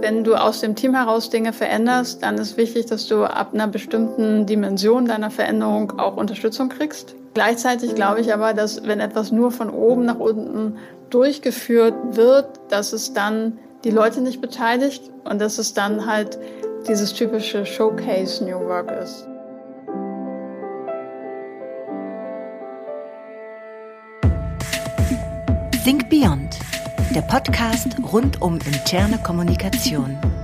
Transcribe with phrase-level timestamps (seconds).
[0.00, 3.66] Wenn du aus dem Team heraus Dinge veränderst, dann ist wichtig, dass du ab einer
[3.66, 7.14] bestimmten Dimension deiner Veränderung auch Unterstützung kriegst.
[7.34, 10.78] Gleichzeitig glaube ich aber, dass wenn etwas nur von oben nach unten
[11.10, 16.38] durchgeführt wird, dass es dann die Leute nicht beteiligt und dass es dann halt
[16.88, 19.26] dieses typische Showcase New Work ist.
[25.84, 26.58] Think Beyond,
[27.14, 30.39] der Podcast rund um interne Kommunikation.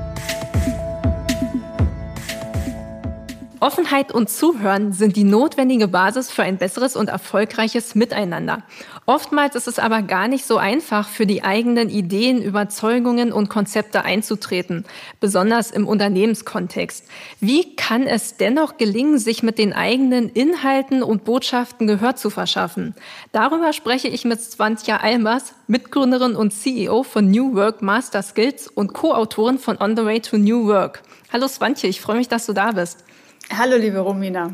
[3.60, 8.62] Offenheit und Zuhören sind die notwendige Basis für ein besseres und erfolgreiches Miteinander.
[9.06, 14.04] Oftmals ist es aber gar nicht so einfach, für die eigenen Ideen, Überzeugungen und Konzepte
[14.04, 14.84] einzutreten,
[15.20, 17.06] besonders im Unternehmenskontext.
[17.40, 22.94] Wie kann es dennoch gelingen, sich mit den eigenen Inhalten und Botschaften Gehör zu verschaffen?
[23.32, 28.92] Darüber spreche ich mit Swantja Almers, Mitgründerin und CEO von New Work Master Skills und
[28.92, 31.02] Co-Autorin von On the Way to New Work.
[31.32, 33.04] Hallo Swantje, ich freue mich, dass du da bist.
[33.50, 34.52] Hallo, liebe Romina.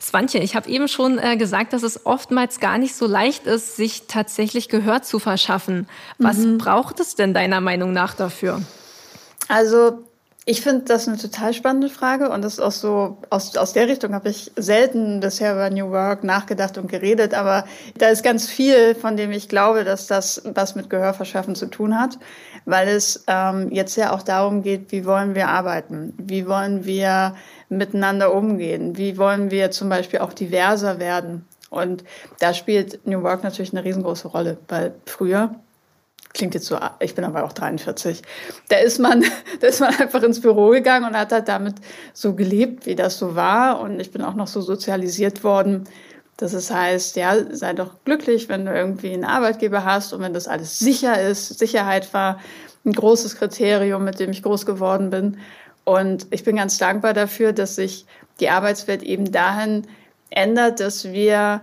[0.00, 3.76] Swantje, ich habe eben schon äh, gesagt, dass es oftmals gar nicht so leicht ist,
[3.76, 5.88] sich tatsächlich Gehör zu verschaffen.
[6.18, 6.58] Was mhm.
[6.58, 8.60] braucht es denn deiner Meinung nach dafür?
[9.48, 10.04] Also
[10.48, 13.88] ich finde das eine total spannende Frage und das ist auch so, aus, aus der
[13.88, 17.64] Richtung habe ich selten bisher über New Work nachgedacht und geredet, aber
[17.98, 21.66] da ist ganz viel, von dem ich glaube, dass das was mit Gehör verschaffen zu
[21.66, 22.20] tun hat,
[22.64, 27.34] weil es ähm, jetzt ja auch darum geht, wie wollen wir arbeiten, wie wollen wir
[27.68, 28.96] miteinander umgehen?
[28.96, 31.46] Wie wollen wir zum Beispiel auch diverser werden?
[31.70, 32.04] Und
[32.38, 35.54] da spielt New Work natürlich eine riesengroße Rolle, weil früher
[36.32, 38.22] klingt jetzt so, ich bin aber auch 43.
[38.68, 39.24] Da ist man,
[39.60, 41.76] da ist man einfach ins Büro gegangen und hat halt damit
[42.12, 43.80] so gelebt, wie das so war.
[43.80, 45.84] Und ich bin auch noch so sozialisiert worden,
[46.36, 50.34] dass es heißt, ja, sei doch glücklich, wenn du irgendwie einen Arbeitgeber hast und wenn
[50.34, 51.58] das alles sicher ist.
[51.58, 52.38] Sicherheit war
[52.84, 55.38] ein großes Kriterium, mit dem ich groß geworden bin.
[55.86, 58.06] Und ich bin ganz dankbar dafür, dass sich
[58.40, 59.86] die Arbeitswelt eben dahin
[60.30, 61.60] ändert, dass wir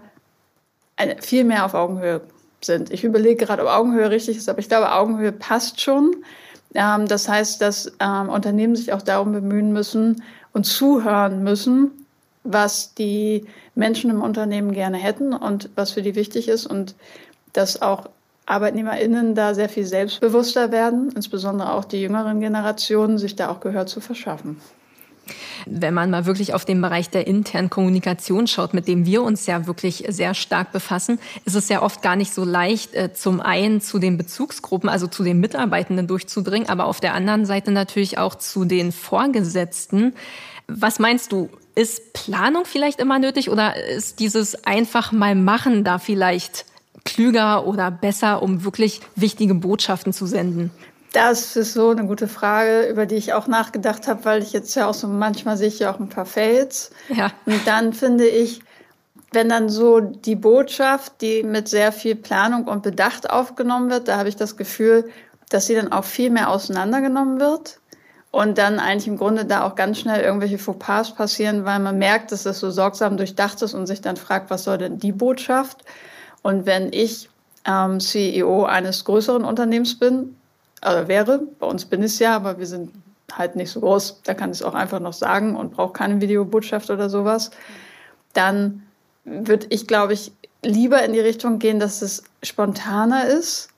[1.19, 2.21] viel mehr auf Augenhöhe
[2.61, 2.89] sind.
[2.89, 6.15] Ich überlege gerade, ob Augenhöhe richtig ist, aber ich glaube, Augenhöhe passt schon.
[6.73, 10.23] Ähm, das heißt, dass ähm, Unternehmen sich auch darum bemühen müssen
[10.53, 11.91] und zuhören müssen,
[12.45, 13.45] was die
[13.75, 16.95] Menschen im Unternehmen gerne hätten und was für die wichtig ist und
[17.51, 18.07] dass auch
[18.45, 23.85] ArbeitnehmerInnen da sehr viel selbstbewusster werden, insbesondere auch die jüngeren Generationen, sich da auch Gehör
[23.85, 24.57] zu verschaffen.
[25.65, 29.45] Wenn man mal wirklich auf den Bereich der internen Kommunikation schaut, mit dem wir uns
[29.45, 33.39] ja wirklich sehr stark befassen, ist es ja oft gar nicht so leicht, äh, zum
[33.39, 38.17] einen zu den Bezugsgruppen, also zu den Mitarbeitenden durchzudringen, aber auf der anderen Seite natürlich
[38.17, 40.13] auch zu den Vorgesetzten.
[40.67, 41.49] Was meinst du?
[41.75, 46.65] Ist Planung vielleicht immer nötig oder ist dieses einfach mal machen da vielleicht
[47.05, 50.71] klüger oder besser, um wirklich wichtige Botschaften zu senden?
[51.13, 54.73] Das ist so eine gute Frage, über die ich auch nachgedacht habe, weil ich jetzt
[54.75, 56.89] ja auch so manchmal sehe ich ja auch ein paar Fails.
[57.09, 57.31] Ja.
[57.45, 58.61] Und dann finde ich,
[59.31, 64.17] wenn dann so die Botschaft, die mit sehr viel Planung und Bedacht aufgenommen wird, da
[64.17, 65.09] habe ich das Gefühl,
[65.49, 67.79] dass sie dann auch viel mehr auseinandergenommen wird
[68.31, 72.31] und dann eigentlich im Grunde da auch ganz schnell irgendwelche Fauxpas passieren, weil man merkt,
[72.31, 75.83] dass das so sorgsam durchdacht ist und sich dann fragt, was soll denn die Botschaft?
[76.43, 77.29] Und wenn ich
[77.65, 80.35] ähm, CEO eines größeren Unternehmens bin,
[80.81, 82.91] also wäre, bei uns bin ich ja, aber wir sind
[83.31, 86.21] halt nicht so groß, da kann ich es auch einfach noch sagen und brauche keine
[86.21, 87.49] Videobotschaft oder sowas,
[88.33, 88.83] dann
[89.23, 90.31] würde ich, glaube ich,
[90.63, 93.69] lieber in die Richtung gehen, dass es spontaner ist,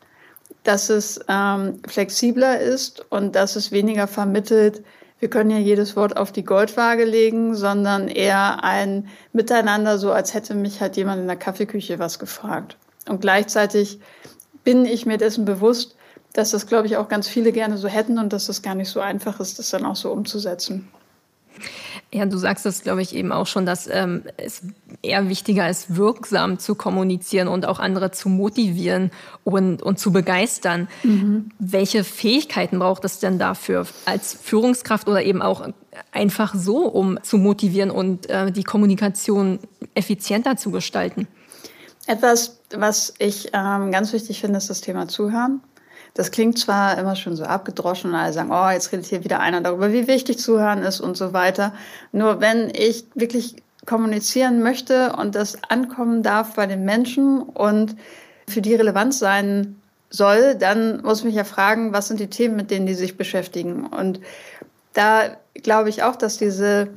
[0.63, 4.83] dass es ähm, flexibler ist und dass es weniger vermittelt,
[5.19, 10.33] wir können ja jedes Wort auf die Goldwaage legen, sondern eher ein Miteinander, so als
[10.33, 12.77] hätte mich halt jemand in der Kaffeeküche was gefragt.
[13.07, 13.99] Und gleichzeitig
[14.63, 15.95] bin ich mir dessen bewusst,
[16.33, 18.89] dass das, glaube ich, auch ganz viele gerne so hätten und dass das gar nicht
[18.89, 20.89] so einfach ist, das dann auch so umzusetzen.
[22.13, 24.61] Ja, du sagst es, glaube ich, eben auch schon, dass ähm, es
[25.01, 29.11] eher wichtiger ist, wirksam zu kommunizieren und auch andere zu motivieren
[29.43, 30.87] und, und zu begeistern.
[31.03, 31.49] Mhm.
[31.59, 35.67] Welche Fähigkeiten braucht es denn dafür als Führungskraft oder eben auch
[36.11, 39.59] einfach so, um zu motivieren und äh, die Kommunikation
[39.93, 41.27] effizienter zu gestalten?
[42.07, 45.61] Etwas, was ich ähm, ganz wichtig finde, ist das Thema Zuhören.
[46.15, 49.41] Das klingt zwar immer schon so abgedroschen und alle sagen, oh, jetzt redet hier wieder
[49.41, 51.73] einer darüber, wie wichtig Zuhören ist und so weiter.
[52.13, 57.97] Nur wenn ich wirklich kommunizieren möchte und das ankommen darf bei den Menschen und
[58.47, 59.79] für die relevant sein
[60.09, 63.17] soll, dann muss ich mich ja fragen, was sind die Themen, mit denen die sich
[63.17, 63.85] beschäftigen.
[63.85, 64.21] Und
[64.93, 66.87] da glaube ich auch, dass diese,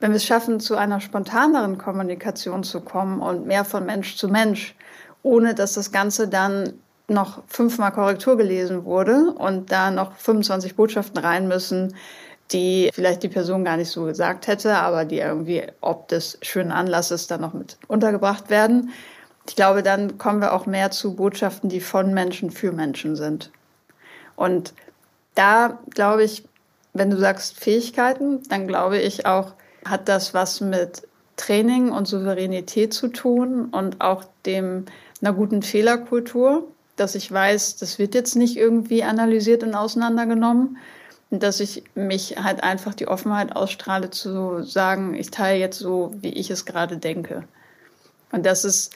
[0.00, 4.28] wenn wir es schaffen, zu einer spontaneren Kommunikation zu kommen und mehr von Mensch zu
[4.28, 4.74] Mensch,
[5.22, 6.72] ohne dass das Ganze dann
[7.08, 11.94] noch fünfmal Korrektur gelesen wurde und da noch 25 Botschaften rein müssen,
[12.52, 16.70] die vielleicht die Person gar nicht so gesagt hätte, aber die irgendwie ob des schönen
[16.72, 18.90] Anlasses dann noch mit untergebracht werden.
[19.46, 23.50] Ich glaube, dann kommen wir auch mehr zu Botschaften, die von Menschen für Menschen sind.
[24.36, 24.74] Und
[25.34, 26.44] da glaube ich,
[26.92, 29.54] wenn du sagst Fähigkeiten, dann glaube ich auch,
[29.84, 34.84] hat das was mit Training und Souveränität zu tun und auch dem
[35.20, 40.76] einer guten Fehlerkultur, dass ich weiß, das wird jetzt nicht irgendwie analysiert und auseinandergenommen,
[41.32, 46.12] und dass ich mich halt einfach die Offenheit ausstrahle zu sagen, ich teile jetzt so,
[46.20, 47.44] wie ich es gerade denke.
[48.32, 48.94] Und das ist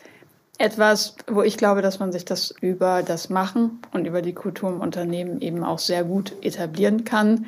[0.58, 4.68] etwas, wo ich glaube, dass man sich das über das Machen und über die Kultur
[4.68, 7.46] im Unternehmen eben auch sehr gut etablieren kann.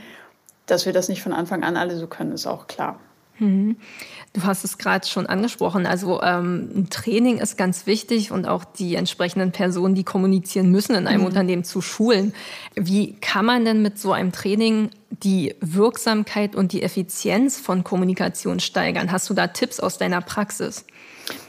[0.64, 2.98] Dass wir das nicht von Anfang an alle so können, ist auch klar.
[3.38, 3.76] Mhm.
[4.32, 5.86] Du hast es gerade schon angesprochen.
[5.86, 10.94] Also ähm, ein Training ist ganz wichtig und auch die entsprechenden Personen, die kommunizieren müssen
[10.94, 11.26] in einem mhm.
[11.26, 12.34] Unternehmen zu schulen.
[12.74, 18.60] Wie kann man denn mit so einem Training die Wirksamkeit und die Effizienz von Kommunikation
[18.60, 19.12] steigern?
[19.12, 20.84] Hast du da Tipps aus deiner Praxis?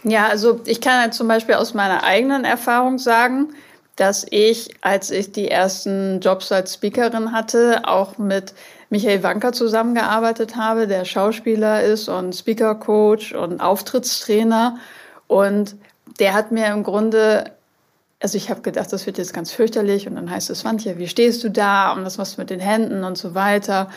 [0.04, 3.50] Ja, also ich kann halt zum Beispiel aus meiner eigenen Erfahrung sagen,
[3.96, 8.54] dass ich, als ich die ersten Jobs als Speakerin hatte, auch mit
[8.90, 14.78] Michael Wanker zusammengearbeitet habe, der Schauspieler ist und Speaker-Coach und Auftrittstrainer.
[15.28, 15.76] Und
[16.20, 17.52] der hat mir im Grunde,
[18.20, 20.08] also ich habe gedacht, das wird jetzt ganz fürchterlich.
[20.08, 21.94] Und dann heißt es, Wandja, wie stehst du da?
[21.94, 23.90] Und das machst du mit den Händen und so weiter.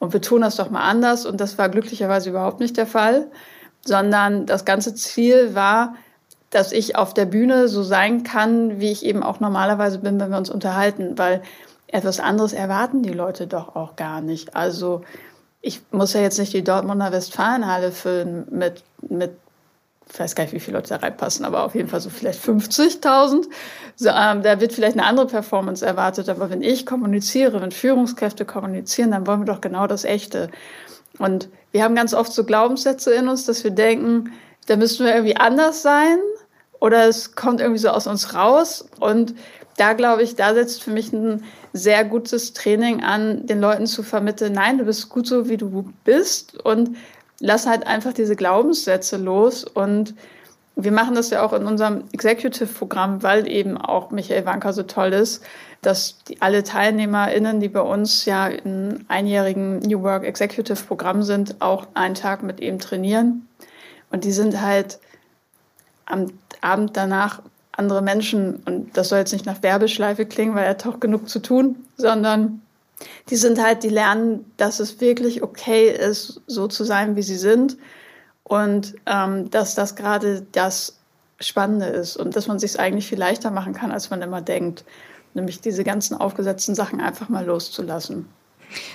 [0.00, 1.26] Und wir tun das doch mal anders.
[1.26, 3.28] Und das war glücklicherweise überhaupt nicht der Fall,
[3.84, 5.94] sondern das ganze Ziel war,
[6.50, 10.30] dass ich auf der Bühne so sein kann, wie ich eben auch normalerweise bin, wenn
[10.30, 11.42] wir uns unterhalten, weil
[11.92, 14.56] etwas anderes erwarten die Leute doch auch gar nicht.
[14.56, 15.02] Also
[15.60, 19.32] ich muss ja jetzt nicht die Dortmunder Westfalenhalle füllen mit, mit
[20.12, 22.42] ich weiß gar nicht, wie viele Leute da reinpassen, aber auf jeden Fall so vielleicht
[22.42, 23.46] 50.000.
[23.94, 28.44] So, ähm, da wird vielleicht eine andere Performance erwartet, aber wenn ich kommuniziere, wenn Führungskräfte
[28.44, 30.50] kommunizieren, dann wollen wir doch genau das Echte.
[31.18, 34.32] Und wir haben ganz oft so Glaubenssätze in uns, dass wir denken,
[34.66, 36.18] da müssen wir irgendwie anders sein
[36.80, 38.88] oder es kommt irgendwie so aus uns raus.
[38.98, 39.34] Und
[39.80, 41.42] da glaube ich, da setzt für mich ein
[41.72, 45.90] sehr gutes Training an, den Leuten zu vermitteln, nein, du bist gut so, wie du
[46.04, 46.96] bist und
[47.40, 50.14] lass halt einfach diese Glaubenssätze los und
[50.76, 55.12] wir machen das ja auch in unserem Executive-Programm, weil eben auch Michael Wanker so toll
[55.12, 55.42] ist,
[55.82, 61.86] dass die, alle TeilnehmerInnen, die bei uns ja in einjährigen New Work Executive-Programm sind, auch
[61.94, 63.46] einen Tag mit ihm trainieren.
[64.10, 64.98] Und die sind halt
[66.06, 67.42] am Abend danach
[67.80, 71.28] andere Menschen, und das soll jetzt nicht nach Werbeschleife klingen, weil er hat auch genug
[71.28, 72.60] zu tun, sondern
[73.30, 77.38] die sind halt, die lernen, dass es wirklich okay ist, so zu sein, wie sie
[77.38, 77.78] sind
[78.44, 80.98] und ähm, dass das gerade das
[81.40, 84.42] Spannende ist und dass man sich es eigentlich viel leichter machen kann, als man immer
[84.42, 84.84] denkt,
[85.32, 88.28] nämlich diese ganzen aufgesetzten Sachen einfach mal loszulassen.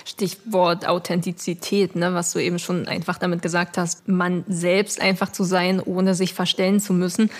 [0.04, 5.44] Stichwort Authentizität, ne, was du eben schon einfach damit gesagt hast, man selbst einfach zu
[5.44, 7.30] sein, ohne sich verstellen zu müssen,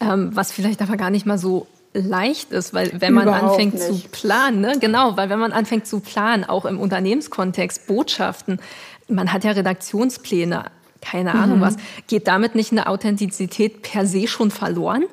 [0.00, 3.74] ähm, was vielleicht aber gar nicht mal so leicht ist, weil wenn man Überhaupt anfängt
[3.74, 3.86] nicht.
[3.86, 8.60] zu planen, ne, genau, weil wenn man anfängt zu planen, auch im Unternehmenskontext, Botschaften,
[9.08, 10.64] man hat ja Redaktionspläne,
[11.00, 11.40] keine mhm.
[11.40, 11.76] Ahnung was,
[12.06, 15.04] geht damit nicht eine Authentizität per se schon verloren?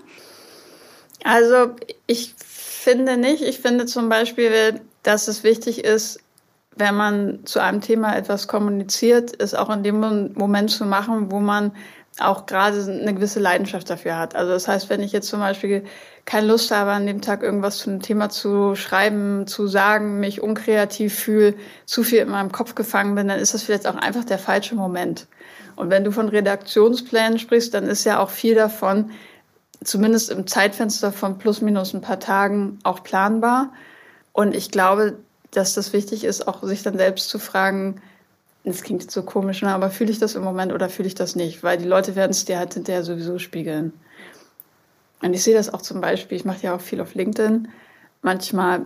[1.23, 1.75] Also
[2.07, 3.41] ich finde nicht.
[3.43, 6.19] Ich finde zum Beispiel, dass es wichtig ist,
[6.75, 11.39] wenn man zu einem Thema etwas kommuniziert, ist auch in dem Moment zu machen, wo
[11.39, 11.71] man
[12.19, 14.35] auch gerade eine gewisse Leidenschaft dafür hat.
[14.35, 15.83] Also das heißt, wenn ich jetzt zum Beispiel
[16.25, 20.41] keine Lust habe, an dem Tag irgendwas zu einem Thema zu schreiben, zu sagen, mich
[20.41, 21.55] unkreativ fühle,
[21.85, 24.75] zu viel in meinem Kopf gefangen bin, dann ist das vielleicht auch einfach der falsche
[24.75, 25.27] Moment.
[25.75, 29.09] Und wenn du von Redaktionsplänen sprichst, dann ist ja auch viel davon,
[29.83, 33.73] zumindest im Zeitfenster von plus minus ein paar Tagen, auch planbar.
[34.33, 35.17] Und ich glaube,
[35.53, 38.01] dass das wichtig ist, auch sich dann selbst zu fragen,
[38.63, 41.15] das klingt jetzt so komisch, ne, aber fühle ich das im Moment oder fühle ich
[41.15, 41.63] das nicht?
[41.63, 43.93] Weil die Leute werden es dir halt hinterher sowieso spiegeln.
[45.21, 47.67] Und ich sehe das auch zum Beispiel, ich mache ja auch viel auf LinkedIn.
[48.21, 48.85] Manchmal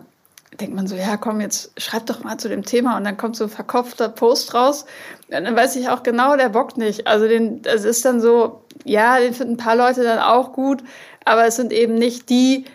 [0.60, 3.36] denkt man so, ja, komm, jetzt schreib doch mal zu dem Thema und dann kommt
[3.36, 4.86] so ein verkopfter Post raus.
[5.30, 7.06] Und dann weiß ich auch genau, der bockt nicht.
[7.06, 10.84] Also den, das ist dann so, ja, den finden ein paar Leute dann auch gut,
[11.26, 12.66] aber es sind eben nicht die,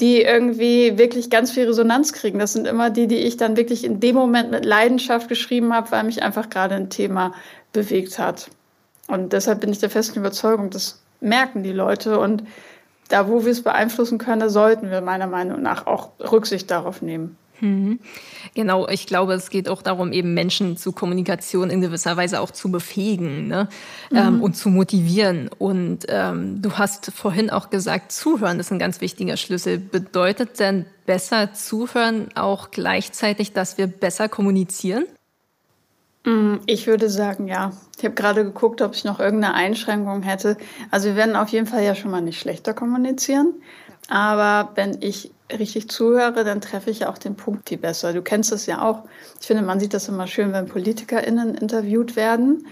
[0.00, 2.38] die irgendwie wirklich ganz viel Resonanz kriegen.
[2.38, 5.90] Das sind immer die, die ich dann wirklich in dem Moment mit Leidenschaft geschrieben habe,
[5.90, 7.32] weil mich einfach gerade ein Thema
[7.72, 8.50] bewegt hat.
[9.06, 12.18] Und deshalb bin ich der festen Überzeugung, das merken die Leute.
[12.18, 12.44] Und
[13.08, 17.00] da, wo wir es beeinflussen können, da sollten wir meiner Meinung nach auch Rücksicht darauf
[17.00, 17.36] nehmen.
[17.60, 17.98] Hm.
[18.54, 22.52] Genau, ich glaube, es geht auch darum, eben Menschen zu Kommunikation in gewisser Weise auch
[22.52, 23.68] zu befähigen ne?
[24.10, 24.16] Mhm.
[24.16, 25.50] Ähm, und zu motivieren.
[25.58, 29.78] Und ähm, du hast vorhin auch gesagt, zuhören ist ein ganz wichtiger Schlüssel.
[29.78, 35.04] Bedeutet denn besser zuhören auch gleichzeitig, dass wir besser kommunizieren?
[36.24, 37.72] Mm, ich würde sagen, ja.
[37.98, 40.56] Ich habe gerade geguckt, ob ich noch irgendeine Einschränkung hätte.
[40.92, 43.54] Also wir werden auf jeden Fall ja schon mal nicht schlechter kommunizieren.
[44.08, 48.12] Aber wenn ich richtig zuhöre, dann treffe ich auch den Punkt viel besser.
[48.12, 49.04] Du kennst das ja auch.
[49.40, 52.66] Ich finde, man sieht das immer schön, wenn PolitikerInnen interviewt werden,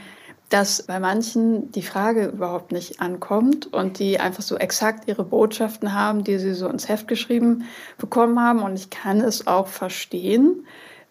[0.49, 5.93] dass bei manchen die Frage überhaupt nicht ankommt und die einfach so exakt ihre Botschaften
[5.93, 7.65] haben, die sie so ins Heft geschrieben
[7.99, 8.63] bekommen haben.
[8.63, 10.67] Und ich kann es auch verstehen,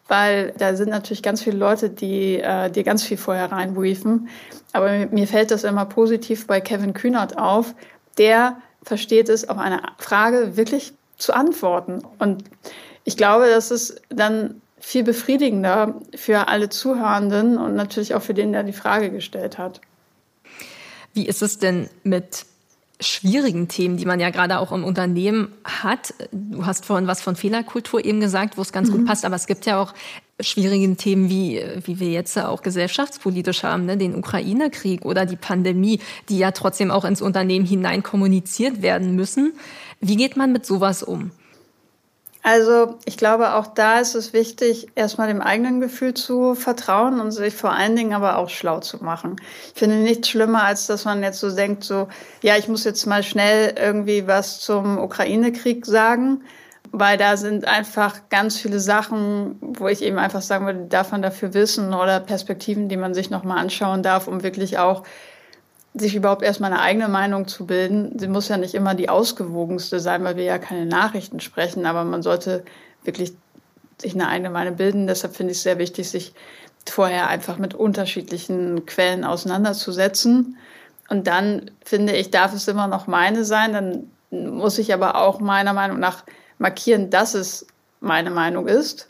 [0.08, 4.30] weil da sind natürlich ganz viele Leute, die äh, dir ganz viel vorher reinbriefen.
[4.72, 7.76] Aber mir fällt das immer positiv bei Kevin Kühnert auf.
[8.18, 12.02] Der versteht es, auf eine Frage wirklich zu antworten.
[12.20, 12.44] Und
[13.04, 18.52] ich glaube, das ist dann viel befriedigender für alle Zuhörenden und natürlich auch für den,
[18.52, 19.82] der die Frage gestellt hat.
[21.14, 22.46] Wie ist es denn mit
[23.02, 26.14] schwierigen Themen, die man ja gerade auch im Unternehmen hat.
[26.32, 28.94] Du hast vorhin was von Fehlerkultur eben gesagt, wo es ganz mhm.
[28.94, 29.94] gut passt, aber es gibt ja auch
[30.40, 33.98] schwierige Themen, wie, wie wir jetzt auch gesellschaftspolitisch haben, ne?
[33.98, 39.54] den Ukraine-Krieg oder die Pandemie, die ja trotzdem auch ins Unternehmen hinein kommuniziert werden müssen.
[40.00, 41.32] Wie geht man mit sowas um?
[42.48, 47.32] Also ich glaube, auch da ist es wichtig, erstmal dem eigenen Gefühl zu vertrauen und
[47.32, 49.38] sich vor allen Dingen aber auch schlau zu machen.
[49.74, 52.08] Ich finde nichts schlimmer, als dass man jetzt so denkt, so,
[52.44, 56.44] ja, ich muss jetzt mal schnell irgendwie was zum Ukraine-Krieg sagen,
[56.92, 61.24] weil da sind einfach ganz viele Sachen, wo ich eben einfach sagen würde, darf man
[61.24, 65.02] dafür wissen oder Perspektiven, die man sich nochmal anschauen darf, um wirklich auch
[65.98, 68.18] sich überhaupt erstmal eine eigene Meinung zu bilden.
[68.20, 72.04] Sie muss ja nicht immer die ausgewogenste sein, weil wir ja keine Nachrichten sprechen, aber
[72.04, 72.64] man sollte
[73.04, 73.34] wirklich
[73.98, 75.08] sich eine eigene Meinung bilden.
[75.08, 76.34] Deshalb finde ich es sehr wichtig, sich
[76.88, 80.58] vorher einfach mit unterschiedlichen Quellen auseinanderzusetzen.
[81.10, 83.74] Und dann finde ich, darf es immer noch meine sein.
[83.74, 86.24] Dann muss ich aber auch meiner Meinung nach
[86.58, 87.68] markieren, dass es
[88.02, 89.10] meine Meinung ist.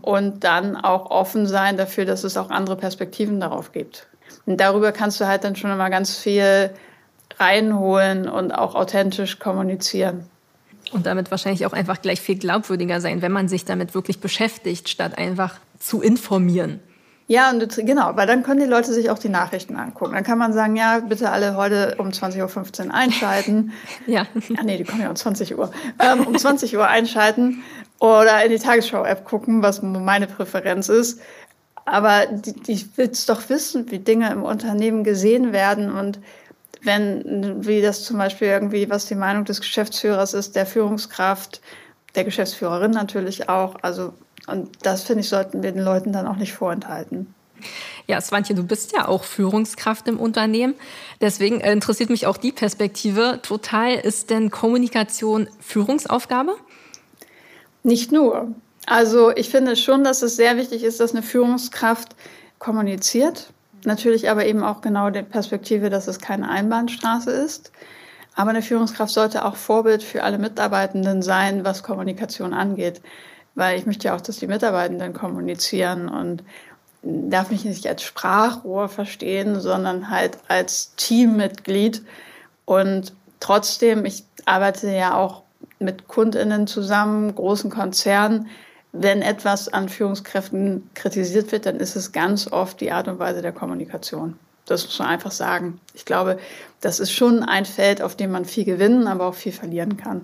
[0.00, 4.06] Und dann auch offen sein dafür, dass es auch andere Perspektiven darauf gibt.
[4.48, 6.70] Und darüber kannst du halt dann schon immer ganz viel
[7.38, 10.24] reinholen und auch authentisch kommunizieren.
[10.90, 14.88] Und damit wahrscheinlich auch einfach gleich viel glaubwürdiger sein, wenn man sich damit wirklich beschäftigt,
[14.88, 16.80] statt einfach zu informieren.
[17.26, 20.14] Ja, und genau, weil dann können die Leute sich auch die Nachrichten angucken.
[20.14, 23.72] Dann kann man sagen, ja, bitte alle heute um 20.15 Uhr einschalten.
[24.06, 24.22] ja.
[24.56, 25.70] Ah, nee, die kommen ja um 20 Uhr.
[25.98, 27.62] Ähm, um 20 Uhr einschalten
[28.00, 31.20] oder in die Tagesschau-App gucken, was meine Präferenz ist.
[31.90, 36.20] Aber die, die will's doch wissen, wie Dinge im Unternehmen gesehen werden und
[36.82, 41.60] wenn, wie das zum Beispiel irgendwie, was die Meinung des Geschäftsführers ist, der Führungskraft,
[42.14, 43.76] der Geschäftsführerin natürlich auch.
[43.82, 44.12] Also,
[44.46, 47.34] und das finde ich, sollten wir den Leuten dann auch nicht vorenthalten.
[48.06, 50.74] Ja, Swantje, du bist ja auch Führungskraft im Unternehmen.
[51.20, 53.94] Deswegen interessiert mich auch die Perspektive total.
[53.94, 56.56] Ist denn Kommunikation Führungsaufgabe?
[57.82, 58.54] Nicht nur.
[58.88, 62.16] Also ich finde schon, dass es sehr wichtig ist, dass eine Führungskraft
[62.58, 63.52] kommuniziert.
[63.84, 67.70] Natürlich aber eben auch genau die Perspektive, dass es keine Einbahnstraße ist.
[68.34, 73.02] Aber eine Führungskraft sollte auch Vorbild für alle Mitarbeitenden sein, was Kommunikation angeht.
[73.54, 76.42] Weil ich möchte ja auch, dass die Mitarbeitenden kommunizieren und
[77.02, 82.02] darf mich nicht als Sprachrohr verstehen, sondern halt als Teammitglied.
[82.64, 85.42] Und trotzdem, ich arbeite ja auch
[85.78, 88.48] mit KundInnen zusammen, großen Konzernen,
[88.92, 93.42] wenn etwas an Führungskräften kritisiert wird, dann ist es ganz oft die Art und Weise
[93.42, 94.38] der Kommunikation.
[94.64, 95.80] Das muss man einfach sagen.
[95.94, 96.38] Ich glaube,
[96.80, 100.22] das ist schon ein Feld, auf dem man viel gewinnen, aber auch viel verlieren kann.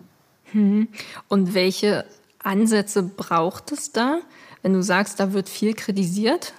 [0.52, 0.88] Hm.
[1.28, 2.04] Und welche
[2.42, 4.18] Ansätze braucht es da,
[4.62, 6.52] wenn du sagst, da wird viel kritisiert?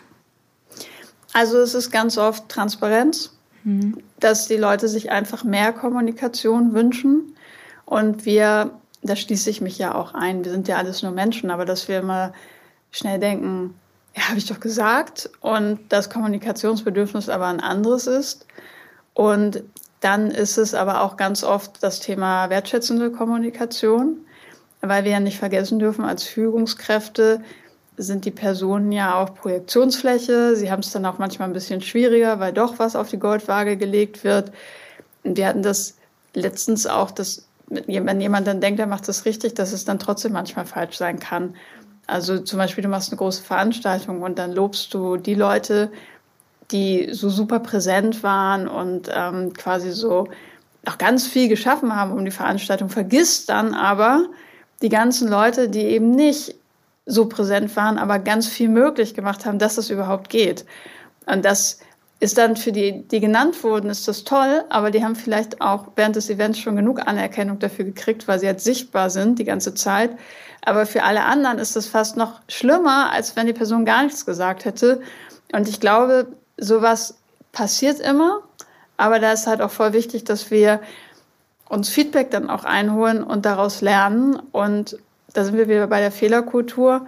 [1.33, 3.97] Also es ist ganz oft Transparenz, hm.
[4.19, 7.35] dass die Leute sich einfach mehr Kommunikation wünschen
[7.85, 8.71] und wir
[9.05, 10.43] da schließe ich mich ja auch ein.
[10.43, 12.33] Wir sind ja alles nur Menschen, aber dass wir immer
[12.91, 13.75] schnell denken,
[14.15, 18.45] ja, habe ich doch gesagt, und das Kommunikationsbedürfnis aber ein anderes ist.
[19.13, 19.63] Und
[19.99, 24.17] dann ist es aber auch ganz oft das Thema wertschätzende Kommunikation,
[24.81, 27.41] weil wir ja nicht vergessen dürfen, als Führungskräfte
[27.97, 30.55] sind die Personen ja auch Projektionsfläche.
[30.55, 33.77] Sie haben es dann auch manchmal ein bisschen schwieriger, weil doch was auf die Goldwaage
[33.77, 34.51] gelegt wird.
[35.23, 35.95] Wir hatten das
[36.33, 40.33] letztens auch, dass wenn jemand dann denkt, er macht das richtig, dass es dann trotzdem
[40.33, 41.55] manchmal falsch sein kann.
[42.07, 45.91] Also zum Beispiel, du machst eine große Veranstaltung und dann lobst du die Leute,
[46.71, 50.27] die so super präsent waren und ähm, quasi so
[50.85, 54.27] auch ganz viel geschaffen haben um die Veranstaltung, vergisst dann aber
[54.81, 56.55] die ganzen Leute, die eben nicht
[57.07, 60.65] so präsent waren, aber ganz viel möglich gemacht haben, dass das überhaupt geht.
[61.25, 61.79] Und das
[62.19, 65.87] ist dann für die, die genannt wurden, ist das toll, aber die haben vielleicht auch
[65.95, 69.73] während des Events schon genug Anerkennung dafür gekriegt, weil sie jetzt sichtbar sind die ganze
[69.73, 70.11] Zeit.
[70.63, 74.25] Aber für alle anderen ist das fast noch schlimmer, als wenn die Person gar nichts
[74.25, 75.01] gesagt hätte.
[75.51, 77.15] Und ich glaube, sowas
[77.51, 78.41] passiert immer,
[78.97, 80.79] aber da ist halt auch voll wichtig, dass wir
[81.67, 84.41] uns Feedback dann auch einholen und daraus lernen.
[84.51, 84.97] Und
[85.33, 87.05] da sind wir wieder bei der Fehlerkultur,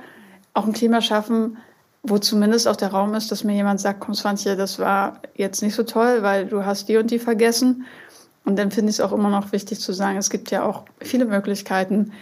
[0.54, 1.58] auch ein Klima schaffen,
[2.10, 5.62] wo zumindest auch der Raum ist, dass mir jemand sagt, komm Swantje, das war jetzt
[5.62, 7.86] nicht so toll, weil du hast die und die vergessen.
[8.46, 10.86] Und dann finde ich es auch immer noch wichtig zu sagen, es gibt ja auch
[11.02, 12.14] viele Möglichkeiten,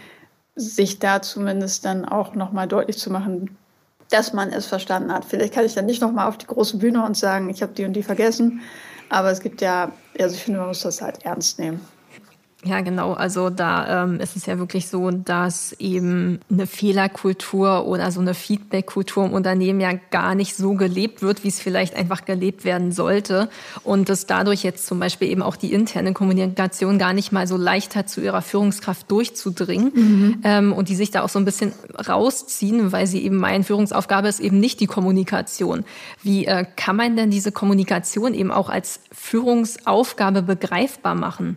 [0.56, 3.56] sich da zumindest dann auch nochmal deutlich zu machen,
[4.10, 5.24] dass man es verstanden hat.
[5.24, 7.84] Vielleicht kann ich dann nicht nochmal auf die große Bühne und sagen, ich habe die
[7.84, 8.60] und die vergessen.
[9.08, 11.80] Aber es gibt ja, also ich finde, man muss das halt ernst nehmen.
[12.66, 13.12] Ja, genau.
[13.12, 18.34] Also da ähm, ist es ja wirklich so, dass eben eine Fehlerkultur oder so eine
[18.34, 22.90] Feedbackkultur im Unternehmen ja gar nicht so gelebt wird, wie es vielleicht einfach gelebt werden
[22.90, 23.48] sollte.
[23.84, 27.56] Und dass dadurch jetzt zum Beispiel eben auch die interne Kommunikation gar nicht mal so
[27.56, 29.92] leicht hat, zu ihrer Führungskraft durchzudringen.
[29.94, 30.40] Mhm.
[30.42, 31.72] Ähm, und die sich da auch so ein bisschen
[32.08, 35.84] rausziehen, weil sie eben meinen, Führungsaufgabe ist eben nicht die Kommunikation.
[36.22, 41.56] Wie äh, kann man denn diese Kommunikation eben auch als Führungsaufgabe begreifbar machen?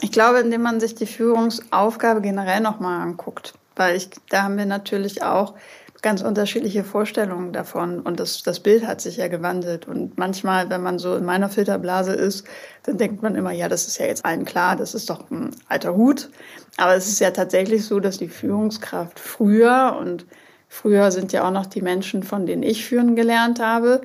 [0.00, 4.66] Ich glaube, indem man sich die Führungsaufgabe generell nochmal anguckt, weil ich, da haben wir
[4.66, 5.54] natürlich auch
[6.02, 10.82] ganz unterschiedliche Vorstellungen davon und das, das Bild hat sich ja gewandelt und manchmal, wenn
[10.82, 12.46] man so in meiner Filterblase ist,
[12.84, 15.50] dann denkt man immer, ja, das ist ja jetzt allen klar, das ist doch ein
[15.68, 16.30] alter Hut,
[16.76, 20.26] aber es ist ja tatsächlich so, dass die Führungskraft früher und
[20.68, 24.02] früher sind ja auch noch die Menschen, von denen ich führen gelernt habe,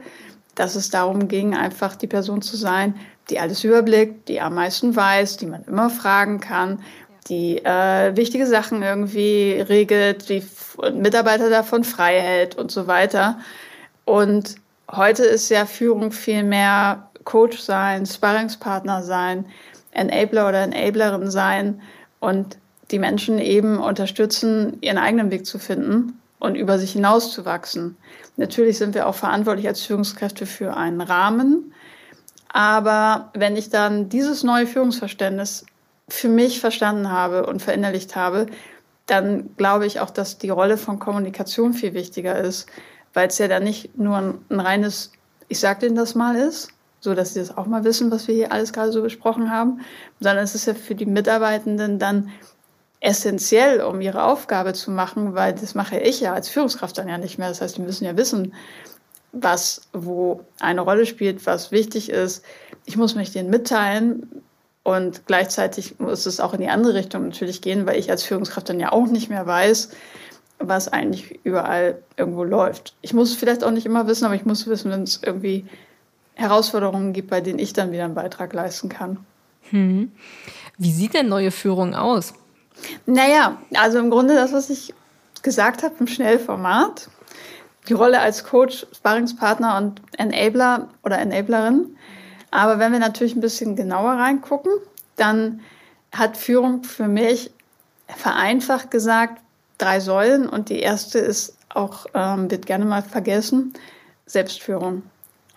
[0.55, 2.95] dass es darum ging, einfach die Person zu sein,
[3.29, 6.79] die alles überblickt, die am meisten weiß, die man immer fragen kann,
[7.29, 10.43] die äh, wichtige Sachen irgendwie regelt, die
[10.93, 13.39] Mitarbeiter davon frei hält und so weiter.
[14.05, 14.55] Und
[14.91, 19.45] heute ist ja Führung viel mehr Coach sein, Sparringspartner sein,
[19.91, 21.81] Enabler oder Enablerin sein
[22.19, 22.57] und
[22.91, 27.95] die Menschen eben unterstützen, ihren eigenen Weg zu finden und über sich hinauszuwachsen.
[28.35, 31.73] Natürlich sind wir auch verantwortlich als Führungskräfte für einen Rahmen,
[32.53, 35.65] aber wenn ich dann dieses neue Führungsverständnis
[36.07, 38.45] für mich verstanden habe und verinnerlicht habe,
[39.07, 42.69] dann glaube ich auch, dass die Rolle von Kommunikation viel wichtiger ist,
[43.13, 45.11] weil es ja dann nicht nur ein, ein reines,
[45.47, 48.35] ich sage denen das mal ist, so dass sie das auch mal wissen, was wir
[48.35, 49.81] hier alles gerade so besprochen haben,
[50.19, 52.29] sondern es ist ja für die Mitarbeitenden dann
[52.99, 57.17] essentiell, um ihre Aufgabe zu machen, weil das mache ich ja als Führungskraft dann ja
[57.17, 57.49] nicht mehr.
[57.49, 58.53] Das heißt, die müssen ja wissen,
[59.34, 62.46] was wo eine Rolle spielt, was wichtig ist.
[62.86, 64.43] Ich muss mich denen mitteilen
[64.84, 68.69] und gleichzeitig muss es auch in die andere Richtung natürlich gehen, weil ich als Führungskraft
[68.69, 69.89] dann ja auch nicht mehr weiß,
[70.60, 72.93] was eigentlich überall irgendwo läuft.
[73.02, 75.65] Ich muss vielleicht auch nicht immer wissen, aber ich muss wissen, wenn es irgendwie
[76.36, 79.17] Herausforderungen gibt, bei denen ich dann wieder einen Beitrag leisten kann.
[79.69, 80.12] Hm.
[80.78, 82.34] Wie sieht denn neue Führung aus?
[83.06, 84.93] Naja, also im Grunde das, was ich
[85.41, 87.10] gesagt habe im Schnellformat
[87.88, 91.98] die Rolle als Coach, Sparringspartner und Enabler oder Enablerin.
[92.52, 94.72] Aber wenn wir natürlich ein bisschen genauer reingucken,
[95.15, 95.62] dann
[96.12, 97.52] hat Führung für mich
[98.08, 99.41] vereinfacht gesagt
[99.78, 103.74] drei Säulen und die erste ist auch, ähm, wird gerne mal vergessen,
[104.26, 105.04] Selbstführung.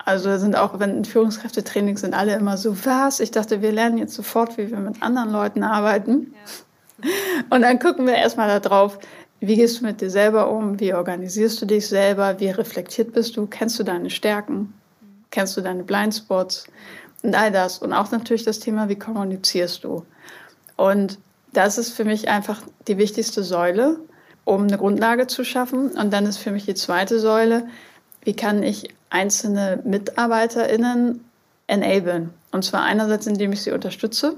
[0.03, 3.19] Also sind auch, wenn Führungskräftetrainings sind alle immer so, was?
[3.19, 6.33] Ich dachte, wir lernen jetzt sofort, wie wir mit anderen Leuten arbeiten.
[6.33, 7.09] Ja.
[7.49, 8.99] Und dann gucken wir erstmal darauf,
[9.39, 10.79] wie gehst du mit dir selber um?
[10.79, 12.39] Wie organisierst du dich selber?
[12.39, 13.45] Wie reflektiert bist du?
[13.45, 14.73] Kennst du deine Stärken?
[15.29, 16.65] Kennst du deine Blindspots?
[17.23, 17.79] Und all das.
[17.79, 20.05] Und auch natürlich das Thema, wie kommunizierst du?
[20.75, 21.19] Und
[21.53, 23.99] das ist für mich einfach die wichtigste Säule,
[24.45, 25.91] um eine Grundlage zu schaffen.
[25.91, 27.67] Und dann ist für mich die zweite Säule,
[28.21, 31.23] wie kann ich einzelne MitarbeiterInnen
[31.67, 32.31] enablen?
[32.51, 34.35] Und zwar einerseits, indem ich sie unterstütze,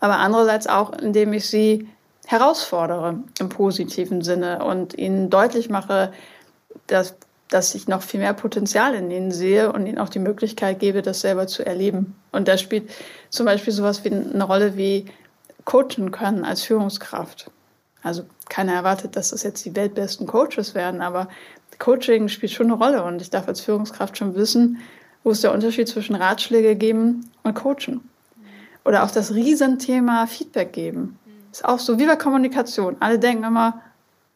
[0.00, 1.88] aber andererseits auch, indem ich sie
[2.26, 6.12] herausfordere im positiven Sinne und ihnen deutlich mache,
[6.86, 7.16] dass,
[7.48, 11.02] dass ich noch viel mehr Potenzial in ihnen sehe und ihnen auch die Möglichkeit gebe,
[11.02, 12.14] das selber zu erleben.
[12.32, 12.90] Und da spielt
[13.30, 15.06] zum Beispiel sowas wie eine Rolle wie
[15.64, 17.50] coachen können als Führungskraft.
[18.02, 21.28] Also keiner erwartet, dass das jetzt die weltbesten Coaches werden, aber
[21.78, 24.78] Coaching spielt schon eine Rolle und ich darf als Führungskraft schon wissen,
[25.22, 28.08] wo ist der Unterschied zwischen Ratschläge geben und coachen.
[28.84, 31.18] Oder auch das Riesenthema Feedback geben.
[31.50, 32.96] Ist auch so wie bei Kommunikation.
[33.00, 33.82] Alle denken immer,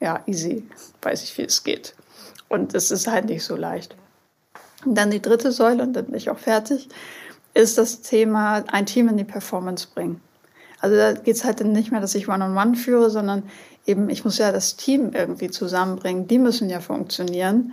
[0.00, 0.68] ja, easy,
[1.03, 1.94] weiß ich, wie es geht.
[2.48, 3.96] Und es ist halt nicht so leicht.
[4.85, 6.88] Und dann die dritte Säule, und dann bin ich auch fertig,
[7.55, 10.20] ist das Thema, ein Team in die Performance bringen.
[10.81, 13.44] Also da geht es halt nicht mehr, dass ich One-on-One -on -one führe, sondern
[13.87, 17.72] eben, ich muss ja das Team irgendwie zusammenbringen, die müssen ja funktionieren.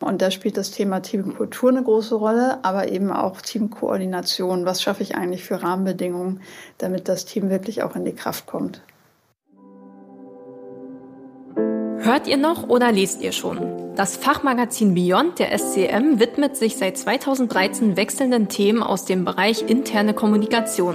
[0.00, 4.64] Und da spielt das Thema Teamkultur eine große Rolle, aber eben auch Teamkoordination.
[4.64, 6.40] Was schaffe ich eigentlich für Rahmenbedingungen,
[6.78, 8.80] damit das Team wirklich auch in die Kraft kommt?
[12.00, 13.58] Hört ihr noch oder lest ihr schon?
[13.96, 20.14] Das Fachmagazin Beyond der SCM widmet sich seit 2013 wechselnden Themen aus dem Bereich interne
[20.14, 20.94] Kommunikation.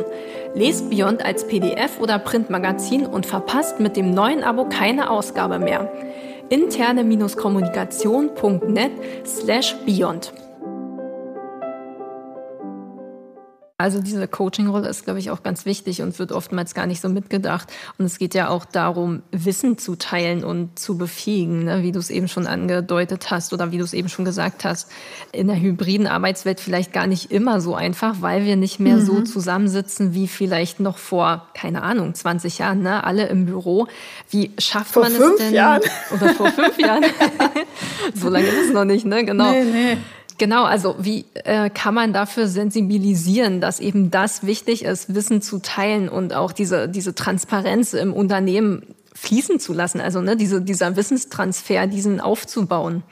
[0.55, 5.91] Lest Beyond als PDF oder Printmagazin und verpasst mit dem neuen Abo keine Ausgabe mehr
[6.49, 8.91] interne-kommunikation.net
[9.25, 10.42] slash beyond.
[13.83, 17.09] Also diese Coaching-Rolle ist, glaube ich, auch ganz wichtig und wird oftmals gar nicht so
[17.09, 17.67] mitgedacht.
[17.97, 21.83] Und es geht ja auch darum, Wissen zu teilen und zu befähigen, ne?
[21.83, 24.89] wie du es eben schon angedeutet hast oder wie du es eben schon gesagt hast.
[25.33, 29.05] In der hybriden Arbeitswelt vielleicht gar nicht immer so einfach, weil wir nicht mehr mhm.
[29.05, 33.03] so zusammensitzen wie vielleicht noch vor, keine Ahnung, 20 Jahren, ne?
[33.03, 33.87] alle im Büro.
[34.29, 35.53] Wie schafft vor man es denn?
[35.53, 35.81] Jahren.
[36.13, 37.03] Oder vor fünf Jahren.
[38.15, 39.25] so lange ist es noch nicht, ne?
[39.25, 39.51] Genau.
[39.51, 39.97] Nee, nee.
[40.37, 45.59] Genau, also wie äh, kann man dafür sensibilisieren, dass eben das wichtig ist, Wissen zu
[45.59, 50.95] teilen und auch diese, diese Transparenz im Unternehmen fließen zu lassen, also ne, diese, dieser
[50.95, 53.03] Wissenstransfer, diesen aufzubauen?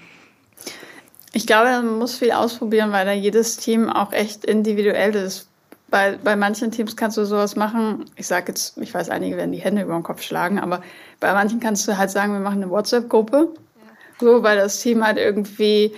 [1.34, 5.48] Ich glaube, man muss viel ausprobieren, weil da jedes Team auch echt individuell ist.
[5.90, 8.06] Bei, bei manchen Teams kannst du sowas machen.
[8.16, 10.82] Ich sage jetzt, ich weiß, einige werden die Hände über den Kopf schlagen, aber
[11.20, 13.50] bei manchen kannst du halt sagen, wir machen eine WhatsApp-Gruppe.
[13.54, 13.92] Ja.
[14.20, 15.94] So, weil das Team halt irgendwie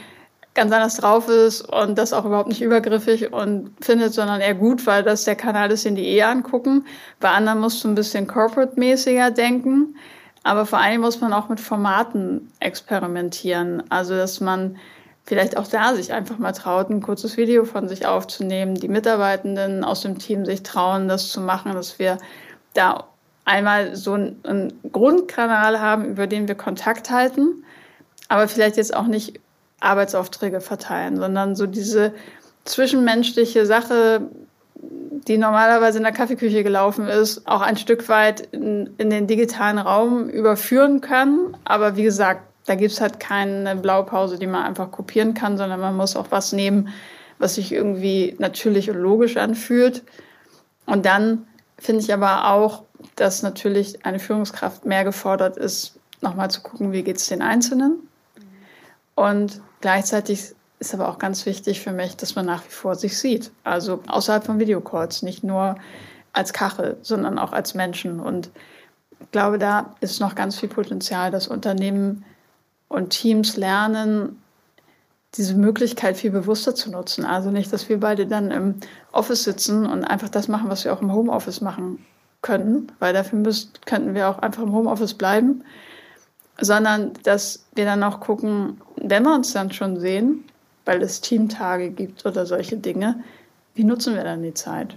[0.56, 4.86] ganz anders drauf ist und das auch überhaupt nicht übergriffig und findet, sondern eher gut,
[4.86, 6.86] weil das der Kanal ist, den die eh angucken.
[7.20, 9.96] Bei anderen musst du ein bisschen corporate-mäßiger denken.
[10.44, 13.84] Aber vor allem muss man auch mit Formaten experimentieren.
[13.90, 14.78] Also, dass man
[15.24, 19.84] vielleicht auch da sich einfach mal traut, ein kurzes Video von sich aufzunehmen, die Mitarbeitenden
[19.84, 22.18] aus dem Team sich trauen, das zu machen, dass wir
[22.74, 23.06] da
[23.46, 27.64] einmal so einen Grundkanal haben, über den wir Kontakt halten,
[28.28, 29.40] aber vielleicht jetzt auch nicht
[29.84, 32.14] Arbeitsaufträge verteilen, sondern so diese
[32.66, 34.22] zwischenmenschliche Sache,
[35.28, 39.78] die normalerweise in der Kaffeeküche gelaufen ist, auch ein Stück weit in, in den digitalen
[39.78, 41.56] Raum überführen kann.
[41.66, 45.80] Aber wie gesagt, da gibt es halt keine Blaupause, die man einfach kopieren kann, sondern
[45.80, 46.90] man muss auch was nehmen,
[47.40, 50.04] was sich irgendwie natürlich und logisch anfühlt.
[50.86, 51.46] Und dann
[51.78, 52.84] finde ich aber auch,
[53.16, 57.98] dass natürlich eine Führungskraft mehr gefordert ist, nochmal zu gucken, wie geht es den Einzelnen.
[59.16, 63.20] Und Gleichzeitig ist aber auch ganz wichtig für mich, dass man nach wie vor sich
[63.20, 63.52] sieht.
[63.66, 65.76] Also außerhalb von Videocalls, nicht nur
[66.32, 68.22] als Kachel, sondern auch als Menschen.
[68.22, 68.50] Und
[69.20, 72.24] ich glaube, da ist noch ganz viel Potenzial, dass Unternehmen
[72.88, 74.42] und Teams lernen,
[75.36, 77.26] diese Möglichkeit viel bewusster zu nutzen.
[77.26, 78.76] Also nicht, dass wir beide dann im
[79.12, 82.06] Office sitzen und einfach das machen, was wir auch im Homeoffice machen
[82.42, 85.66] können, weil dafür müssen, könnten wir auch einfach im Homeoffice bleiben
[86.60, 90.46] sondern dass wir dann auch gucken, wenn wir uns dann schon sehen,
[90.86, 93.24] weil es Teamtage gibt oder solche Dinge,
[93.76, 94.96] wie nutzen wir dann die Zeit?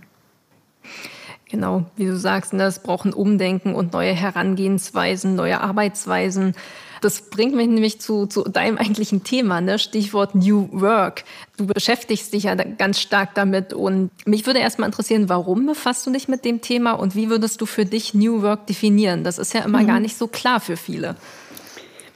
[1.49, 6.55] Genau, wie du sagst, ne, es braucht ein Umdenken und neue Herangehensweisen, neue Arbeitsweisen.
[7.03, 9.79] Das bringt mich nämlich zu, zu deinem eigentlichen Thema, ne?
[9.79, 11.25] Stichwort New Work.
[11.57, 16.11] Du beschäftigst dich ja ganz stark damit und mich würde erstmal interessieren, warum befasst du
[16.11, 19.23] dich mit dem Thema und wie würdest du für dich New Work definieren?
[19.23, 19.87] Das ist ja immer mhm.
[19.87, 21.15] gar nicht so klar für viele.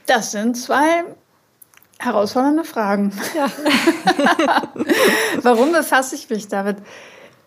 [0.07, 1.05] Das sind zwei
[2.01, 3.11] herausfordernde Fragen.
[3.35, 3.47] Ja.
[5.41, 6.77] Warum befasse ich mich damit?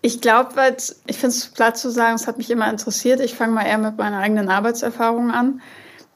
[0.01, 3.21] Ich glaube, weil ich finde es platt zu sagen, es hat mich immer interessiert.
[3.21, 5.61] Ich fange mal eher mit meiner eigenen Arbeitserfahrung an.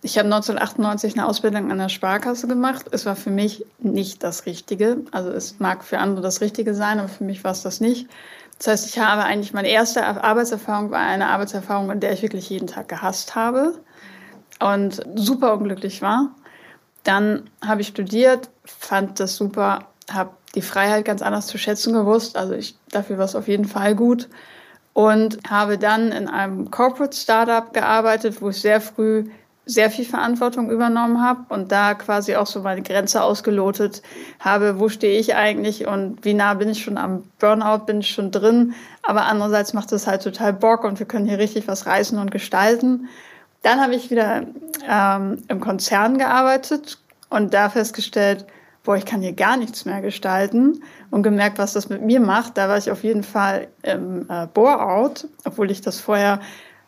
[0.03, 2.87] Ich habe 1998 eine Ausbildung an der Sparkasse gemacht.
[2.93, 4.99] Es war für mich nicht das Richtige.
[5.11, 8.09] Also es mag für andere das Richtige sein, aber für mich war es das nicht.
[8.59, 12.49] Das heißt, ich habe eigentlich meine erste Arbeitserfahrung war eine Arbeitserfahrung, in der ich wirklich
[12.51, 13.75] jeden Tag gehasst habe
[14.61, 16.35] und super unglücklich war.
[17.09, 22.37] Dann habe ich studiert, fand das super, habe die Freiheit ganz anders zu schätzen gewusst.
[22.37, 24.29] Also ich, dafür war es auf jeden Fall gut.
[24.93, 29.25] Und habe dann in einem Corporate Startup gearbeitet, wo ich sehr früh
[29.65, 34.03] sehr viel Verantwortung übernommen habe und da quasi auch so meine Grenze ausgelotet
[34.41, 38.11] habe, wo stehe ich eigentlich und wie nah bin ich schon am Burnout, bin ich
[38.11, 38.75] schon drin.
[39.03, 42.31] Aber andererseits macht es halt total Bock und wir können hier richtig was reißen und
[42.31, 43.09] gestalten.
[43.63, 44.47] Dann habe ich wieder
[44.89, 46.99] ähm, im Konzern gearbeitet
[47.31, 48.47] und da festgestellt,
[48.85, 52.57] boah, ich kann hier gar nichts mehr gestalten und gemerkt, was das mit mir macht.
[52.57, 56.41] Da war ich auf jeden Fall im äh, Bore-out, obwohl ich das vorher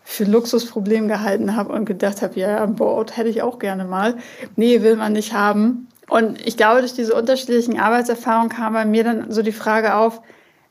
[0.03, 4.17] für Luxusproblem gehalten habe und gedacht habe, ja, ein Bore-out hätte ich auch gerne mal.
[4.57, 5.89] Nee, will man nicht haben.
[6.09, 10.21] Und ich glaube, durch diese unterschiedlichen Arbeitserfahrungen kam bei mir dann so die Frage auf,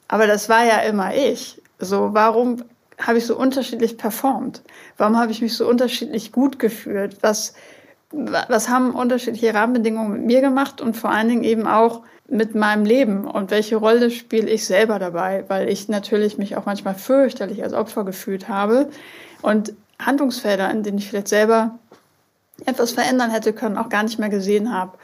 [0.07, 1.61] aber das war ja immer ich.
[1.77, 2.63] So, warum
[2.99, 4.61] habe ich so unterschiedlich performt?
[4.97, 7.17] Warum habe ich mich so unterschiedlich gut gefühlt?
[7.21, 7.53] Was,
[8.11, 12.85] was haben unterschiedliche Rahmenbedingungen mit mir gemacht und vor allen Dingen eben auch mit meinem
[12.85, 17.63] Leben und welche Rolle spiele ich selber dabei, weil ich natürlich mich auch manchmal fürchterlich
[17.63, 18.89] als Opfer gefühlt habe
[19.41, 21.79] und Handlungsfelder, in denen ich vielleicht selber
[22.65, 24.97] etwas verändern hätte können, auch gar nicht mehr gesehen habe.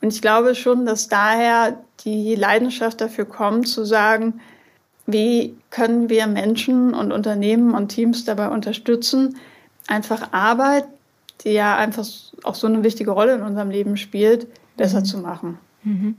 [0.00, 4.40] Und ich glaube schon, dass daher die Leidenschaft dafür kommt, zu sagen,
[5.06, 9.36] wie können wir Menschen und Unternehmen und Teams dabei unterstützen,
[9.86, 10.84] einfach Arbeit,
[11.44, 12.06] die ja einfach
[12.44, 15.04] auch so eine wichtige Rolle in unserem Leben spielt, besser mhm.
[15.04, 15.58] zu machen.
[15.82, 16.16] Mhm.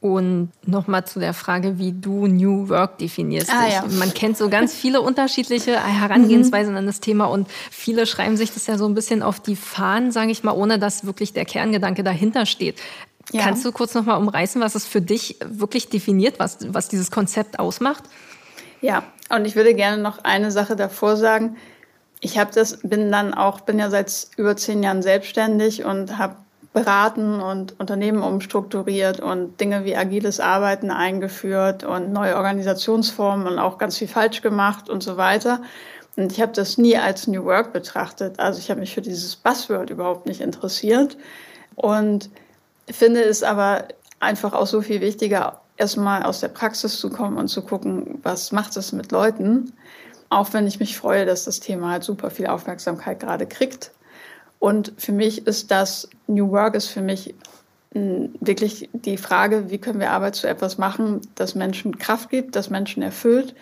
[0.00, 3.50] Und nochmal zu der Frage, wie du New Work definierst.
[3.52, 3.84] Ah, ja.
[3.98, 8.68] Man kennt so ganz viele unterschiedliche Herangehensweisen an das Thema und viele schreiben sich das
[8.68, 12.04] ja so ein bisschen auf die Fahnen, sage ich mal, ohne dass wirklich der Kerngedanke
[12.04, 12.76] dahinter steht.
[13.32, 13.42] Ja.
[13.42, 17.58] Kannst du kurz nochmal umreißen, was es für dich wirklich definiert, was, was dieses Konzept
[17.58, 18.04] ausmacht?
[18.80, 21.56] Ja, und ich würde gerne noch eine Sache davor sagen.
[22.20, 26.36] Ich habe das, bin dann auch, bin ja seit über zehn Jahren selbstständig und habe
[26.72, 33.78] beraten und Unternehmen umstrukturiert und Dinge wie agiles Arbeiten eingeführt und neue Organisationsformen und auch
[33.78, 35.62] ganz viel falsch gemacht und so weiter.
[36.16, 38.38] Und ich habe das nie als New Work betrachtet.
[38.38, 41.16] Also ich habe mich für dieses Buzzword überhaupt nicht interessiert
[41.74, 42.30] und
[42.96, 43.84] finde es aber
[44.20, 48.52] einfach auch so viel wichtiger, erstmal aus der Praxis zu kommen und zu gucken, was
[48.52, 49.72] macht es mit Leuten.
[50.28, 53.92] Auch wenn ich mich freue, dass das Thema halt super viel Aufmerksamkeit gerade kriegt.
[54.58, 57.34] Und für mich ist das New Work ist für mich
[57.92, 62.56] hm, wirklich die Frage, wie können wir Arbeit zu etwas machen, das Menschen Kraft gibt,
[62.56, 63.54] das Menschen erfüllt.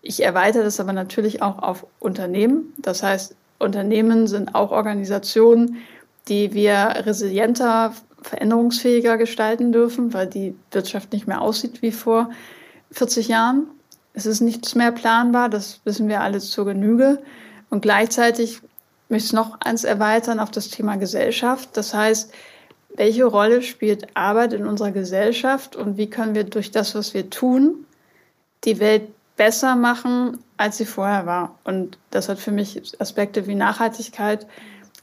[0.00, 2.72] Ich erweitere das aber natürlich auch auf Unternehmen.
[2.78, 5.78] Das heißt, Unternehmen sind auch Organisationen,
[6.28, 7.92] die wir resilienter,
[8.24, 12.30] veränderungsfähiger gestalten dürfen, weil die Wirtschaft nicht mehr aussieht wie vor
[12.90, 13.66] 40 Jahren.
[14.14, 17.22] Es ist nichts mehr planbar, das wissen wir alle zur Genüge.
[17.70, 18.60] Und gleichzeitig
[19.08, 21.76] möchte ich noch eins erweitern auf das Thema Gesellschaft.
[21.76, 22.32] Das heißt,
[22.96, 27.28] welche Rolle spielt Arbeit in unserer Gesellschaft und wie können wir durch das, was wir
[27.28, 27.86] tun,
[28.64, 31.58] die Welt besser machen, als sie vorher war.
[31.64, 34.46] Und das hat für mich Aspekte wie Nachhaltigkeit,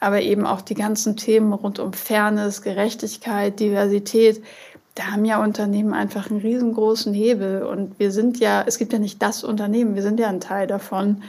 [0.01, 4.43] aber eben auch die ganzen Themen rund um Fairness, Gerechtigkeit, Diversität.
[4.95, 7.61] Da haben ja Unternehmen einfach einen riesengroßen Hebel.
[7.61, 10.65] Und wir sind ja, es gibt ja nicht das Unternehmen, wir sind ja ein Teil
[10.65, 11.21] davon.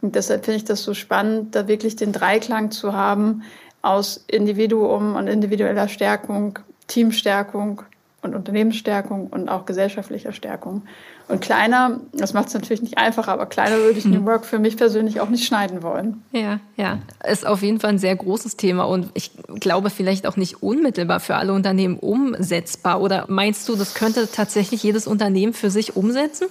[0.00, 3.42] Und deshalb finde ich das so spannend, da wirklich den Dreiklang zu haben
[3.82, 7.82] aus Individuum und individueller Stärkung, Teamstärkung
[8.22, 10.82] und Unternehmensstärkung und auch gesellschaftlicher Stärkung.
[11.28, 14.24] Und kleiner, das macht es natürlich nicht einfach, aber kleiner würde ich New.
[14.24, 16.22] Work für mich persönlich auch nicht schneiden wollen.
[16.30, 17.00] Ja, ja.
[17.28, 21.18] Ist auf jeden Fall ein sehr großes Thema und ich glaube vielleicht auch nicht unmittelbar
[21.18, 23.00] für alle Unternehmen umsetzbar.
[23.00, 26.46] Oder meinst du, das könnte tatsächlich jedes Unternehmen für sich umsetzen?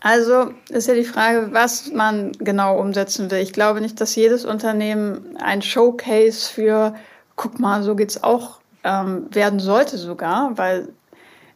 [0.00, 3.38] Also ist ja die Frage, was man genau umsetzen will.
[3.38, 6.94] Ich glaube nicht, dass jedes Unternehmen ein Showcase für,
[7.34, 10.88] guck mal, so geht's auch ähm, werden sollte sogar, weil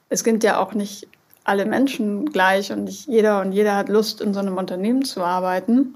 [0.09, 1.07] es sind ja auch nicht
[1.45, 5.23] alle Menschen gleich und nicht jeder und jeder hat Lust, in so einem Unternehmen zu
[5.23, 5.95] arbeiten,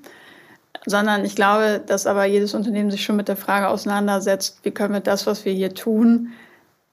[0.87, 4.95] sondern ich glaube, dass aber jedes Unternehmen sich schon mit der Frage auseinandersetzt, wie können
[4.95, 6.33] wir das, was wir hier tun,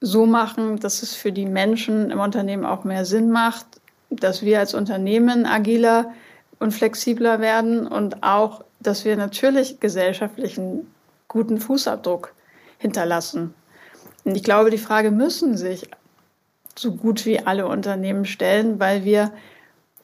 [0.00, 3.66] so machen, dass es für die Menschen im Unternehmen auch mehr Sinn macht,
[4.10, 6.10] dass wir als Unternehmen agiler
[6.58, 10.92] und flexibler werden und auch, dass wir natürlich gesellschaftlichen
[11.28, 12.34] guten Fußabdruck
[12.78, 13.54] hinterlassen.
[14.24, 15.88] Ich glaube, die Frage müssen sich
[16.78, 19.32] so gut wie alle Unternehmen stellen, weil wir,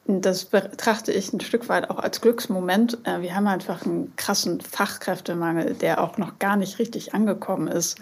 [0.05, 4.61] das betrachte ich ein Stück weit auch als Glücksmoment, äh, wir haben einfach einen krassen
[4.61, 7.97] Fachkräftemangel, der auch noch gar nicht richtig angekommen ist.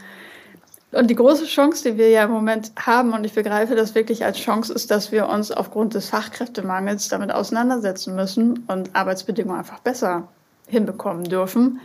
[0.92, 4.24] Und die große Chance, die wir ja im Moment haben, und ich begreife das wirklich
[4.24, 9.80] als Chance, ist, dass wir uns aufgrund des Fachkräftemangels damit auseinandersetzen müssen und Arbeitsbedingungen einfach
[9.80, 10.30] besser
[10.68, 11.82] hinbekommen dürfen.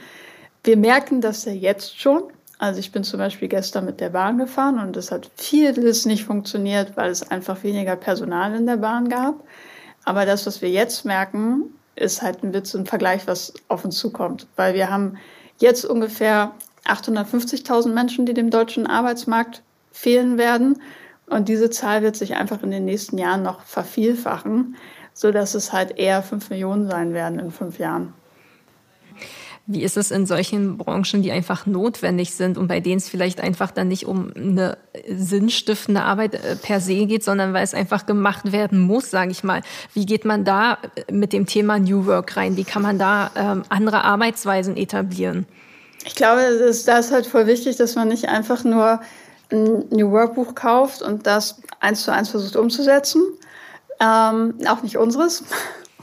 [0.63, 2.23] Wir merken das ja jetzt schon.
[2.63, 6.25] Also ich bin zum Beispiel gestern mit der Bahn gefahren und es hat vieles nicht
[6.25, 9.43] funktioniert, weil es einfach weniger Personal in der Bahn gab.
[10.05, 13.99] Aber das, was wir jetzt merken, ist halt ein Witz im Vergleich, was auf uns
[13.99, 14.47] zukommt.
[14.55, 15.19] Weil wir haben
[15.59, 16.53] jetzt ungefähr
[16.85, 20.81] 850.000 Menschen, die dem deutschen Arbeitsmarkt fehlen werden.
[21.27, 24.77] Und diese Zahl wird sich einfach in den nächsten Jahren noch vervielfachen,
[25.15, 28.15] sodass es halt eher 5 Millionen sein werden in fünf Jahren.
[29.73, 33.41] Wie ist es in solchen Branchen, die einfach notwendig sind und bei denen es vielleicht
[33.41, 34.77] einfach dann nicht um eine
[35.09, 39.45] sinnstiftende Arbeit äh, per se geht, sondern weil es einfach gemacht werden muss, sage ich
[39.45, 39.63] mal.
[39.95, 40.79] Wie geht man da
[41.11, 42.57] mit dem Thema New Work rein?
[42.57, 45.47] Wie kann man da ähm, andere Arbeitsweisen etablieren?
[46.05, 49.01] Ich glaube, das ist halt voll wichtig, dass man nicht einfach nur
[49.51, 53.23] ein New Work Buch kauft und das eins zu eins versucht umzusetzen.
[54.01, 55.45] Ähm, auch nicht unseres.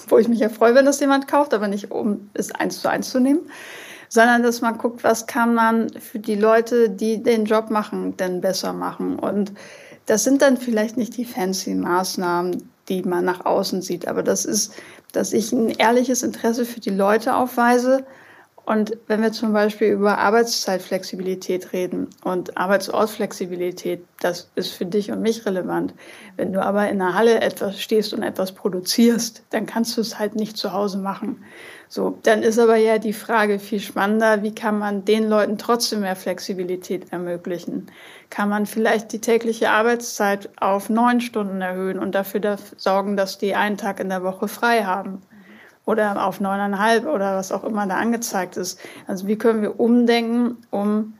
[0.07, 2.89] Wo ich mich ja freue, wenn das jemand kauft, aber nicht um es eins zu
[2.89, 3.41] eins zu nehmen,
[4.09, 8.41] sondern dass man guckt, was kann man für die Leute, die den Job machen, denn
[8.41, 9.19] besser machen.
[9.19, 9.53] Und
[10.07, 14.45] das sind dann vielleicht nicht die fancy Maßnahmen, die man nach außen sieht, aber das
[14.45, 14.73] ist,
[15.11, 18.03] dass ich ein ehrliches Interesse für die Leute aufweise.
[18.69, 25.23] Und wenn wir zum Beispiel über Arbeitszeitflexibilität reden und Arbeitsortflexibilität, das ist für dich und
[25.23, 25.95] mich relevant.
[26.37, 30.19] Wenn du aber in der Halle etwas stehst und etwas produzierst, dann kannst du es
[30.19, 31.43] halt nicht zu Hause machen.
[31.87, 36.01] So, dann ist aber ja die Frage viel spannender, wie kann man den Leuten trotzdem
[36.01, 37.87] mehr Flexibilität ermöglichen?
[38.29, 43.55] Kann man vielleicht die tägliche Arbeitszeit auf neun Stunden erhöhen und dafür sorgen, dass die
[43.55, 45.23] einen Tag in der Woche frei haben?
[45.89, 48.79] Oder auf neuneinhalb oder was auch immer da angezeigt ist.
[49.07, 51.15] Also wie können wir umdenken, um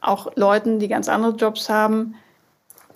[0.00, 2.14] auch Leuten, die ganz andere Jobs haben,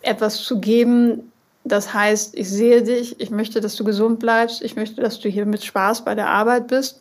[0.02, 1.32] etwas zu geben,
[1.64, 5.28] das heißt, ich sehe dich, ich möchte, dass du gesund bleibst, ich möchte, dass du
[5.28, 7.00] hier mit Spaß bei der Arbeit bist.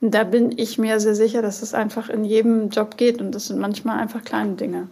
[0.00, 3.32] Und da bin ich mir sehr sicher, dass es einfach in jedem Job geht und
[3.32, 4.88] das sind manchmal einfach kleine Dinge.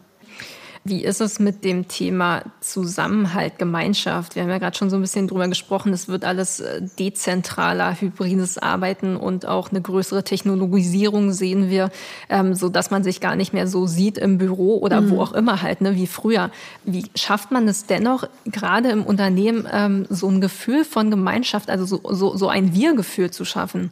[0.82, 4.34] Wie ist es mit dem Thema Zusammenhalt, Gemeinschaft?
[4.34, 5.92] Wir haben ja gerade schon so ein bisschen drüber gesprochen.
[5.92, 11.90] Es wird alles äh, dezentraler, hybrides Arbeiten und auch eine größere Technologisierung sehen wir,
[12.30, 15.10] ähm, so dass man sich gar nicht mehr so sieht im Büro oder mhm.
[15.10, 16.50] wo auch immer halt, ne, wie früher.
[16.84, 21.84] Wie schafft man es dennoch, gerade im Unternehmen, ähm, so ein Gefühl von Gemeinschaft, also
[21.84, 23.90] so, so, so ein Wir-Gefühl zu schaffen?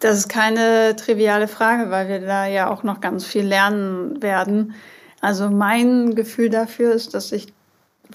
[0.00, 4.74] Das ist keine triviale Frage, weil wir da ja auch noch ganz viel lernen werden.
[5.20, 7.52] Also mein Gefühl dafür ist, dass ich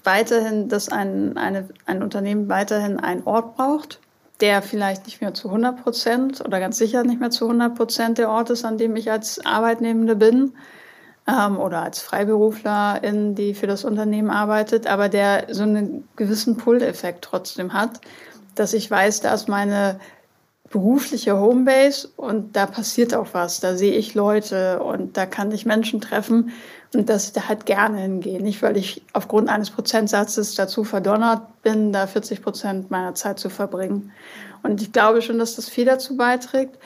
[0.04, 4.00] weiterhin, dass ein, eine, ein Unternehmen weiterhin einen Ort braucht,
[4.40, 8.18] der vielleicht nicht mehr zu 100 Prozent oder ganz sicher nicht mehr zu 100 Prozent
[8.18, 10.54] der Ort ist, an dem ich als Arbeitnehmende bin
[11.28, 17.24] ähm, oder als Freiberuflerin, die für das Unternehmen arbeitet, aber der so einen gewissen Pull-Effekt
[17.24, 18.02] trotzdem hat,
[18.56, 20.00] dass ich weiß, da ist meine
[20.72, 23.60] berufliche Homebase und da passiert auch was.
[23.60, 26.52] Da sehe ich Leute und da kann ich Menschen treffen
[26.94, 28.42] und dass ich da halt gerne hingehe.
[28.42, 33.50] Nicht, weil ich aufgrund eines Prozentsatzes dazu verdonnert bin, da 40 Prozent meiner Zeit zu
[33.50, 34.12] verbringen.
[34.62, 36.78] Und ich glaube schon, dass das viel dazu beiträgt.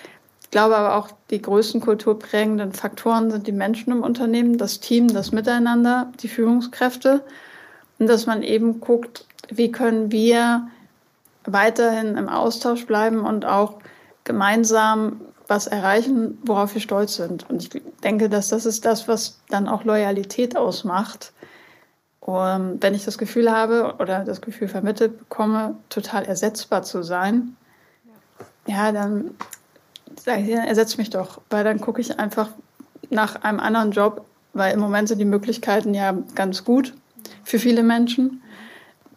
[0.43, 5.07] Ich glaube aber auch, die größten kulturprägenden Faktoren sind die Menschen im Unternehmen, das Team,
[5.07, 7.23] das Miteinander, die Führungskräfte.
[7.97, 10.67] Und dass man eben guckt, wie können wir
[11.45, 13.79] weiterhin im Austausch bleiben und auch
[14.23, 17.49] gemeinsam was erreichen, worauf wir stolz sind.
[17.49, 21.33] Und ich denke, dass das ist das, was dann auch Loyalität ausmacht.
[22.19, 27.55] Und wenn ich das Gefühl habe oder das Gefühl vermittelt bekomme, total ersetzbar zu sein,
[28.67, 29.31] ja, dann
[30.19, 32.49] sage ich, ersetzt mich doch, weil dann gucke ich einfach
[33.11, 36.93] nach einem anderen Job, weil im Moment sind die Möglichkeiten ja ganz gut
[37.43, 38.41] für viele Menschen.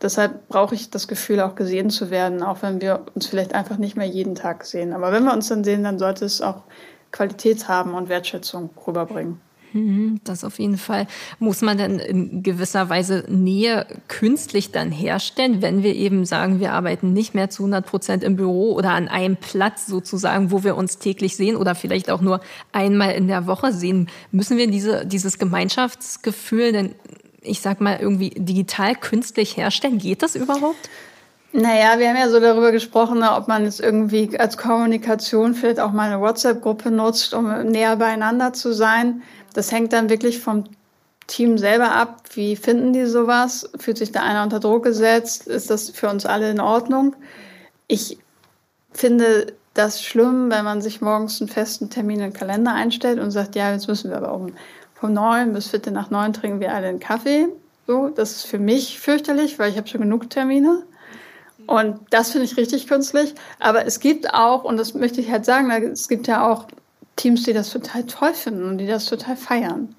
[0.00, 3.78] Deshalb brauche ich das Gefühl, auch gesehen zu werden, auch wenn wir uns vielleicht einfach
[3.78, 4.92] nicht mehr jeden Tag sehen.
[4.92, 6.62] Aber wenn wir uns dann sehen, dann sollte es auch
[7.10, 9.40] Qualität haben und Wertschätzung rüberbringen.
[9.72, 11.06] Mhm, das auf jeden Fall.
[11.38, 16.72] Muss man denn in gewisser Weise Nähe künstlich dann herstellen, wenn wir eben sagen, wir
[16.72, 20.76] arbeiten nicht mehr zu 100 Prozent im Büro oder an einem Platz sozusagen, wo wir
[20.76, 22.40] uns täglich sehen oder vielleicht auch nur
[22.72, 24.08] einmal in der Woche sehen?
[24.30, 26.94] Müssen wir diese, dieses Gemeinschaftsgefühl denn
[27.42, 29.98] ich sag mal, irgendwie digital künstlich herstellen?
[29.98, 30.88] Geht das überhaupt?
[31.52, 35.92] Naja, wir haben ja so darüber gesprochen, ob man jetzt irgendwie als Kommunikation vielleicht auch
[35.92, 39.22] mal eine WhatsApp-Gruppe nutzt, um näher beieinander zu sein.
[39.54, 40.64] Das hängt dann wirklich vom
[41.26, 42.22] Team selber ab.
[42.34, 43.70] Wie finden die sowas?
[43.78, 45.46] Fühlt sich da einer unter Druck gesetzt?
[45.46, 47.16] Ist das für uns alle in Ordnung?
[47.86, 48.18] Ich
[48.92, 53.30] finde das schlimm, wenn man sich morgens einen festen Termin in den Kalender einstellt und
[53.30, 54.52] sagt, ja, jetzt müssen wir aber um
[55.00, 57.48] von neun bis Viertel nach neun trinken wir alle einen Kaffee.
[57.86, 60.82] So, das ist für mich fürchterlich, weil ich habe schon genug Termine.
[61.66, 63.34] Und das finde ich richtig künstlich.
[63.58, 66.66] Aber es gibt auch, und das möchte ich halt sagen, es gibt ja auch
[67.16, 69.94] Teams, die das total toll finden und die das total feiern.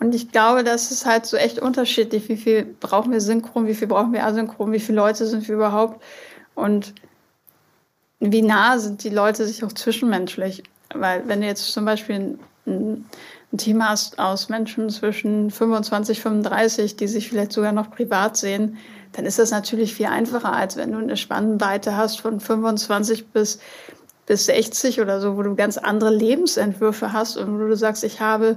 [0.00, 2.28] Und ich glaube, das ist halt so echt unterschiedlich.
[2.28, 5.56] Wie viel brauchen wir Synchron, wie viel brauchen wir Asynchron, wie viele Leute sind wir
[5.56, 6.02] überhaupt
[6.54, 6.94] und
[8.20, 10.62] wie nah sind die Leute sich auch zwischenmenschlich.
[10.94, 13.06] Weil wenn du jetzt zum Beispiel ein, ein
[13.52, 18.76] ein Team hast aus Menschen zwischen 25, 35, die sich vielleicht sogar noch privat sehen,
[19.12, 23.58] dann ist das natürlich viel einfacher, als wenn du eine Spannweite hast von 25 bis,
[24.26, 28.20] bis 60 oder so, wo du ganz andere Lebensentwürfe hast und wo du sagst, ich
[28.20, 28.56] habe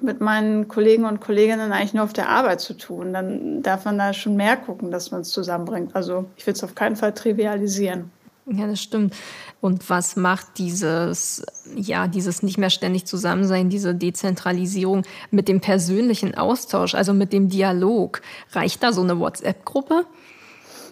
[0.00, 3.12] mit meinen Kollegen und Kolleginnen eigentlich nur auf der Arbeit zu tun.
[3.12, 5.94] Dann darf man da schon mehr gucken, dass man es zusammenbringt.
[5.94, 8.10] Also ich will es auf keinen Fall trivialisieren.
[8.46, 9.14] Ja, das stimmt.
[9.62, 11.42] Und was macht dieses,
[11.74, 17.48] ja, dieses nicht mehr ständig Zusammensein, diese Dezentralisierung mit dem persönlichen Austausch, also mit dem
[17.48, 18.20] Dialog?
[18.52, 20.04] Reicht da so eine WhatsApp-Gruppe?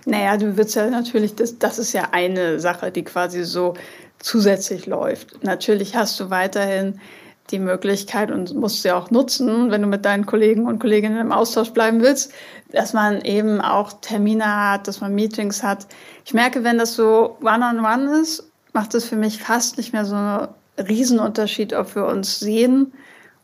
[0.07, 3.75] Naja, du willst ja natürlich, das, das ist ja eine Sache, die quasi so
[4.19, 5.45] zusätzlich läuft.
[5.45, 7.01] Natürlich hast du weiterhin
[7.51, 11.33] die Möglichkeit und musst sie auch nutzen, wenn du mit deinen Kollegen und Kolleginnen im
[11.33, 12.33] Austausch bleiben willst,
[12.71, 15.87] dass man eben auch Termine hat, dass man Meetings hat.
[16.25, 19.93] Ich merke, wenn das so one-on-one -on -one ist, macht es für mich fast nicht
[19.93, 22.93] mehr so einen Riesenunterschied, ob wir uns sehen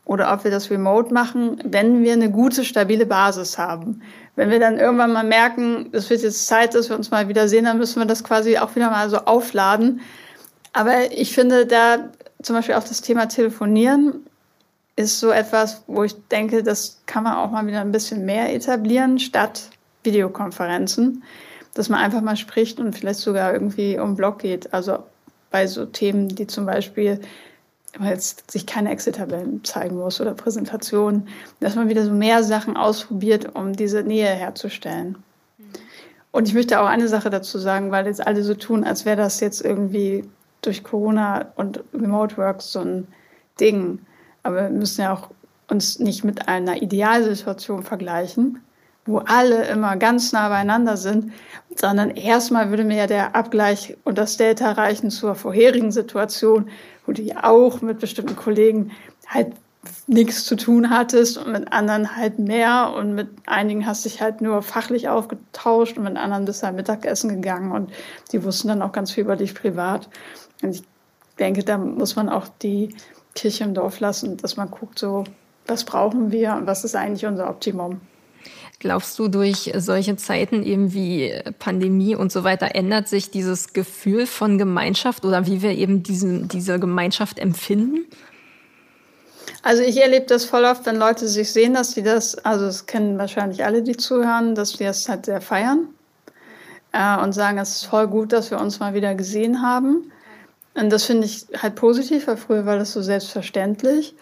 [0.05, 4.01] oder ob wir das remote machen, wenn wir eine gute, stabile Basis haben.
[4.35, 7.47] Wenn wir dann irgendwann mal merken, es wird jetzt Zeit, dass wir uns mal wieder
[7.47, 10.01] sehen, dann müssen wir das quasi auch wieder mal so aufladen.
[10.73, 12.09] Aber ich finde da
[12.41, 14.25] zum Beispiel auch das Thema Telefonieren
[14.95, 18.53] ist so etwas, wo ich denke, das kann man auch mal wieder ein bisschen mehr
[18.53, 19.69] etablieren, statt
[20.03, 21.23] Videokonferenzen,
[21.73, 24.73] dass man einfach mal spricht und vielleicht sogar irgendwie um Blog geht.
[24.73, 24.99] Also
[25.51, 27.21] bei so Themen, die zum Beispiel
[27.97, 31.27] weil jetzt sich keine Excel-Tabellen zeigen muss oder Präsentationen,
[31.59, 35.17] dass man wieder so mehr Sachen ausprobiert, um diese Nähe herzustellen.
[36.31, 39.17] Und ich möchte auch eine Sache dazu sagen, weil jetzt alle so tun, als wäre
[39.17, 40.23] das jetzt irgendwie
[40.61, 43.07] durch Corona und Remote Work so ein
[43.59, 43.99] Ding.
[44.43, 45.29] Aber wir müssen ja auch
[45.67, 48.61] uns nicht mit einer Idealsituation vergleichen,
[49.05, 51.31] wo alle immer ganz nah beieinander sind,
[51.75, 56.69] sondern erstmal würde mir ja der Abgleich und das Delta reichen zur vorherigen Situation,
[57.05, 58.91] wo du ja auch mit bestimmten Kollegen
[59.27, 59.53] halt
[60.07, 64.41] nichts zu tun hattest und mit anderen halt mehr und mit einigen hast dich halt
[64.41, 67.91] nur fachlich aufgetauscht und mit anderen bist du halt Mittagessen gegangen und
[68.31, 70.09] die wussten dann auch ganz viel über dich privat.
[70.61, 70.83] Und ich
[71.37, 72.95] denke, da muss man auch die
[73.35, 75.23] Kirche im Dorf lassen, dass man guckt, so,
[75.67, 78.01] was brauchen wir und was ist eigentlich unser Optimum.
[78.79, 84.25] Glaubst du, durch solche Zeiten eben wie Pandemie und so weiter ändert sich dieses Gefühl
[84.25, 88.05] von Gemeinschaft oder wie wir eben diesen, diese Gemeinschaft empfinden?
[89.63, 92.85] Also ich erlebe das voll oft, wenn Leute sich sehen, dass sie das, also das
[92.85, 95.89] kennen wahrscheinlich alle, die zuhören, dass wir es halt sehr feiern
[96.93, 100.11] äh, und sagen, es ist voll gut, dass wir uns mal wieder gesehen haben.
[100.79, 104.15] Und das finde ich halt positiv, weil früher war das so selbstverständlich.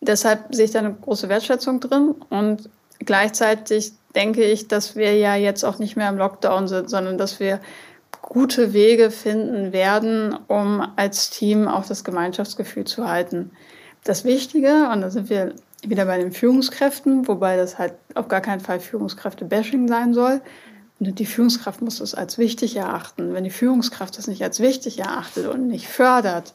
[0.00, 2.68] Deshalb sehe ich da eine große Wertschätzung drin und
[2.98, 7.40] Gleichzeitig denke ich, dass wir ja jetzt auch nicht mehr im Lockdown sind, sondern dass
[7.40, 7.60] wir
[8.22, 13.50] gute Wege finden werden, um als Team auch das Gemeinschaftsgefühl zu halten.
[14.04, 15.54] Das Wichtige, und da sind wir
[15.86, 20.40] wieder bei den Führungskräften, wobei das halt auf gar keinen Fall Führungskräfte-Bashing sein soll.
[20.98, 23.34] Und die Führungskraft muss es als wichtig erachten.
[23.34, 26.54] Wenn die Führungskraft das nicht als wichtig erachtet und nicht fördert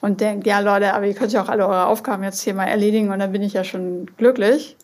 [0.00, 2.66] und denkt, ja Leute, aber ihr könnt ja auch alle eure Aufgaben jetzt hier mal
[2.66, 4.76] erledigen und dann bin ich ja schon glücklich,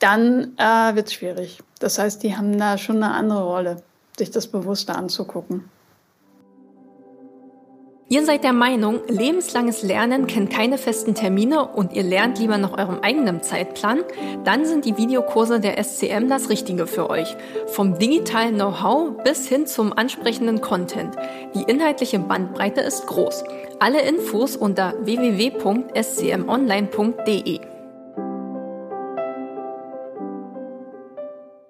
[0.00, 1.60] dann äh, wird es schwierig.
[1.78, 3.82] Das heißt, die haben da schon eine andere Rolle,
[4.18, 5.70] sich das bewusster anzugucken.
[8.12, 12.76] Ihr seid der Meinung, lebenslanges Lernen kennt keine festen Termine und ihr lernt lieber nach
[12.76, 14.00] eurem eigenen Zeitplan?
[14.44, 17.34] Dann sind die Videokurse der SCM das Richtige für euch.
[17.68, 21.16] Vom digitalen Know-how bis hin zum ansprechenden Content.
[21.54, 23.44] Die inhaltliche Bandbreite ist groß.
[23.80, 27.60] Alle Infos unter www.scmonline.de.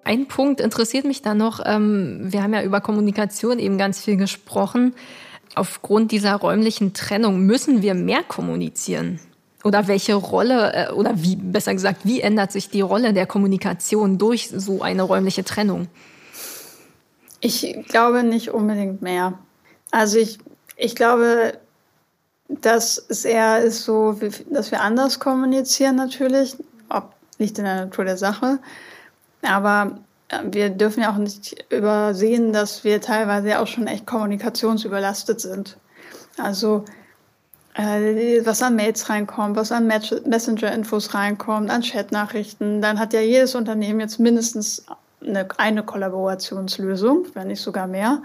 [0.03, 1.61] Ein Punkt interessiert mich da noch.
[1.65, 4.97] Ähm, wir haben ja über Kommunikation eben ganz viel gesprochen.
[5.55, 9.21] Aufgrund dieser räumlichen Trennung müssen wir mehr kommunizieren.
[9.65, 14.19] Oder welche Rolle, äh, oder wie, besser gesagt, wie ändert sich die Rolle der Kommunikation
[14.19, 15.89] durch so eine räumliche Trennung?
[17.41, 19.39] Ich glaube nicht unbedingt mehr.
[19.91, 20.39] Also ich,
[20.77, 21.59] ich glaube,
[22.49, 24.19] dass es eher ist so,
[24.51, 26.57] dass wir anders kommunizieren natürlich,
[26.89, 28.59] ob nicht in der Natur der Sache.
[29.43, 29.99] Aber
[30.51, 35.77] wir dürfen ja auch nicht übersehen, dass wir teilweise auch schon echt kommunikationsüberlastet sind.
[36.39, 36.85] Also
[37.75, 43.55] äh, was an Mails reinkommt, was an Messenger-Infos reinkommt, an Chat-Nachrichten, dann hat ja jedes
[43.55, 44.85] Unternehmen jetzt mindestens
[45.21, 48.23] eine, eine Kollaborationslösung, wenn nicht sogar mehr.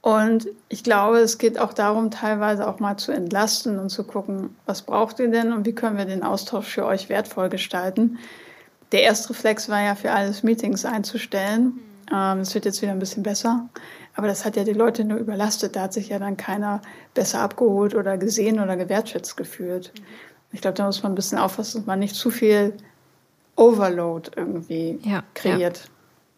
[0.00, 4.56] Und ich glaube, es geht auch darum, teilweise auch mal zu entlasten und zu gucken,
[4.66, 8.18] was braucht ihr denn und wie können wir den Austausch für euch wertvoll gestalten
[8.92, 11.80] der erste Reflex war ja für alles Meetings einzustellen.
[12.12, 13.68] Ähm, es wird jetzt wieder ein bisschen besser.
[14.14, 15.74] Aber das hat ja die Leute nur überlastet.
[15.74, 16.82] Da hat sich ja dann keiner
[17.14, 19.92] besser abgeholt oder gesehen oder gewertschätzt gefühlt.
[20.52, 22.74] Ich glaube, da muss man ein bisschen aufpassen, dass man nicht zu viel
[23.56, 25.78] Overload irgendwie ja, kreiert.
[25.78, 25.92] Ja.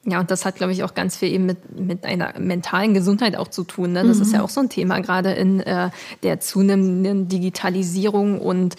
[0.07, 3.37] Ja, und das hat, glaube ich, auch ganz viel eben mit, mit einer mentalen Gesundheit
[3.37, 3.93] auch zu tun.
[3.93, 4.05] Ne?
[4.05, 4.23] Das mhm.
[4.23, 5.89] ist ja auch so ein Thema, gerade in äh,
[6.23, 8.77] der zunehmenden Digitalisierung und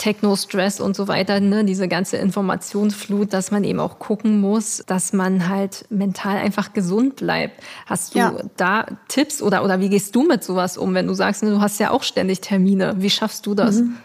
[0.00, 5.12] Techno-Stress und so weiter, ne, diese ganze Informationsflut, dass man eben auch gucken muss, dass
[5.12, 7.62] man halt mental einfach gesund bleibt.
[7.84, 8.34] Hast du ja.
[8.56, 11.60] da Tipps oder, oder wie gehst du mit sowas um, wenn du sagst, ne, du
[11.60, 12.94] hast ja auch ständig Termine?
[12.96, 13.76] Wie schaffst du das?
[13.76, 13.96] Mhm.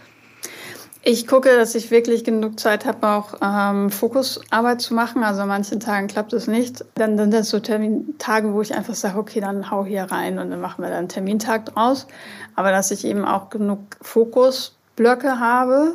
[1.07, 5.23] Ich gucke, dass ich wirklich genug Zeit habe, auch ähm, Fokusarbeit zu machen.
[5.23, 6.83] Also an manchen Tagen klappt es nicht.
[6.95, 10.49] Dann sind das so Termintage, wo ich einfach sage, okay, dann hau hier rein und
[10.49, 12.07] dann machen wir dann einen Termintag draus.
[12.55, 13.79] Aber dass ich eben auch genug
[14.95, 15.93] Fokusblöcke habe,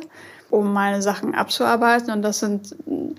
[0.49, 2.11] um meine Sachen abzuarbeiten.
[2.11, 2.75] Und das sind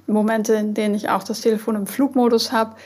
[0.06, 2.76] Momente, in denen ich auch das Telefon im Flugmodus habe,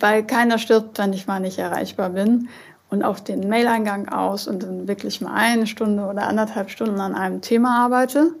[0.00, 2.48] weil keiner stirbt, wenn ich mal nicht erreichbar bin
[2.90, 7.14] und auch den Maileingang aus und dann wirklich mal eine Stunde oder anderthalb Stunden an
[7.14, 8.34] einem Thema arbeite.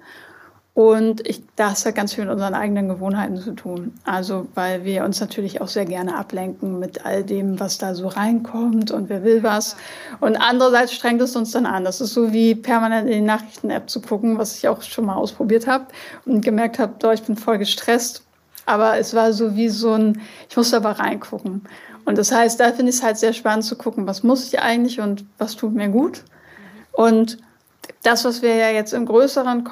[0.74, 3.92] Und ich, das hat ganz viel mit unseren eigenen Gewohnheiten zu tun.
[4.04, 8.08] Also, weil wir uns natürlich auch sehr gerne ablenken mit all dem, was da so
[8.08, 9.76] reinkommt und wer will was.
[10.18, 11.84] Und andererseits strengt es uns dann an.
[11.84, 15.14] Das ist so wie permanent in die Nachrichten-App zu gucken, was ich auch schon mal
[15.14, 15.86] ausprobiert habe
[16.26, 18.24] und gemerkt habe, doch, ich bin voll gestresst.
[18.66, 21.62] Aber es war so wie so ein, ich musste aber reingucken.
[22.04, 24.58] Und das heißt, da finde ich es halt sehr spannend zu gucken, was muss ich
[24.58, 26.24] eigentlich und was tut mir gut.
[26.90, 27.38] Und
[28.02, 29.64] das, was wir ja jetzt im größeren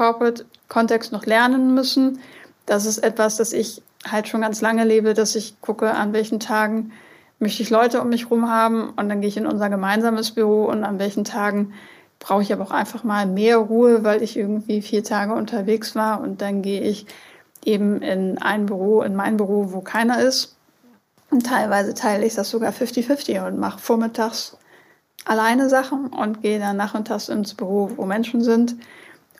[0.72, 2.20] Corporate-Kontext noch lernen müssen,
[2.66, 6.40] das ist etwas, das ich halt schon ganz lange lebe, dass ich gucke, an welchen
[6.40, 6.92] Tagen
[7.38, 10.64] möchte ich Leute um mich herum haben und dann gehe ich in unser gemeinsames Büro
[10.64, 11.74] und an welchen Tagen
[12.18, 16.20] brauche ich aber auch einfach mal mehr Ruhe, weil ich irgendwie vier Tage unterwegs war
[16.20, 17.06] und dann gehe ich
[17.64, 20.56] eben in ein Büro, in mein Büro, wo keiner ist
[21.30, 24.56] und teilweise teile ich das sogar 50-50 und mache vormittags
[25.24, 28.76] alleine Sachen und gehe dann nachmittags ins Büro, wo Menschen sind.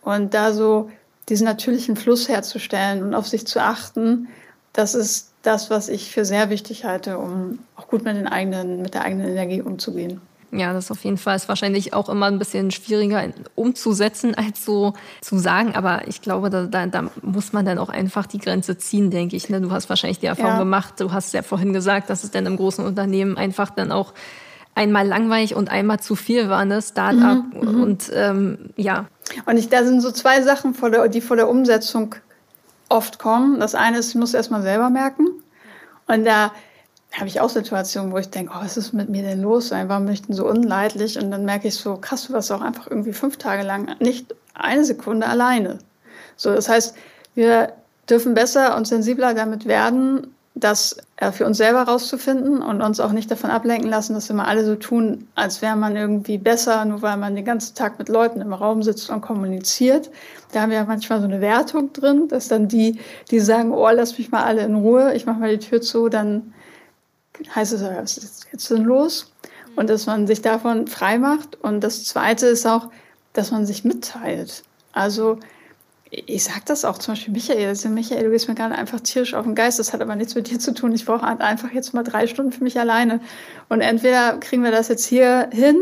[0.03, 0.91] Und da so
[1.29, 4.29] diesen natürlichen Fluss herzustellen und auf sich zu achten,
[4.73, 8.83] das ist das, was ich für sehr wichtig halte, um auch gut mit, den eigenen,
[8.83, 10.20] mit der eigenen Energie umzugehen.
[10.55, 14.93] Ja, das auf jeden Fall ist wahrscheinlich auch immer ein bisschen schwieriger umzusetzen, als so
[15.23, 15.75] zu sagen.
[15.75, 19.35] Aber ich glaube, da, da, da muss man dann auch einfach die Grenze ziehen, denke
[19.35, 19.49] ich.
[19.49, 19.61] Ne?
[19.62, 20.59] Du hast wahrscheinlich die Erfahrung ja.
[20.59, 24.12] gemacht, du hast ja vorhin gesagt, dass es dann im großen Unternehmen einfach dann auch
[24.75, 26.81] einmal langweilig und einmal zu viel war, ne?
[26.81, 27.83] Start-up mhm, mhm.
[27.83, 29.07] und ähm, ja.
[29.47, 32.14] Und ich, da sind so zwei Sachen, vor der, die vor der Umsetzung
[32.89, 33.61] oft kommen.
[33.61, 35.27] Das eine ist, ich muss erst mal selber merken.
[36.07, 36.53] Und da
[37.12, 39.70] habe ich auch Situationen, wo ich denke, oh, was ist mit mir denn los?
[39.70, 41.18] Warum bin ich denn so unleidlich?
[41.18, 44.35] Und dann merke ich so, krass, du warst auch einfach irgendwie fünf Tage lang nicht
[44.55, 45.79] eine Sekunde alleine.
[46.37, 46.97] So, das heißt,
[47.35, 47.73] wir
[48.09, 53.12] dürfen besser und sensibler damit werden, das äh, für uns selber rauszufinden und uns auch
[53.12, 56.84] nicht davon ablenken lassen, dass wir mal alle so tun, als wäre man irgendwie besser,
[56.84, 60.11] nur weil man den ganzen Tag mit Leuten im Raum sitzt und kommuniziert.
[60.53, 63.00] Da haben wir ja manchmal so eine Wertung drin, dass dann die,
[63.30, 66.11] die sagen, oh, lass mich mal alle in Ruhe, ich mache mal die Tür zu,
[66.11, 66.53] dann
[67.55, 69.32] heißt es, was ist jetzt denn los?
[69.74, 71.59] Und dass man sich davon frei macht.
[71.62, 72.90] Und das Zweite ist auch,
[73.32, 74.64] dass man sich mitteilt.
[74.92, 75.38] Also
[76.14, 77.68] ich sage das auch zum Beispiel Michael.
[77.68, 79.78] Also Michael, du gehst mir gerade einfach tierisch auf den Geist.
[79.78, 80.92] Das hat aber nichts mit dir zu tun.
[80.92, 83.20] Ich brauche einfach jetzt mal drei Stunden für mich alleine.
[83.70, 85.80] Und entweder kriegen wir das jetzt hier hin,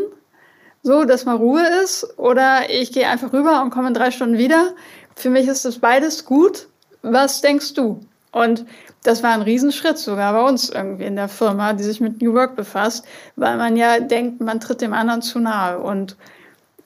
[0.85, 4.39] so dass mal Ruhe ist, oder ich gehe einfach rüber und komme in drei Stunden
[4.39, 4.73] wieder.
[5.17, 6.69] Für mich ist das beides gut.
[7.03, 8.01] Was denkst du?
[8.31, 8.65] Und
[9.03, 12.35] das war ein Riesenschritt sogar bei uns irgendwie in der Firma, die sich mit New
[12.35, 13.05] Work befasst,
[13.35, 15.81] weil man ja denkt, man tritt dem anderen zu nahe.
[15.81, 16.17] Und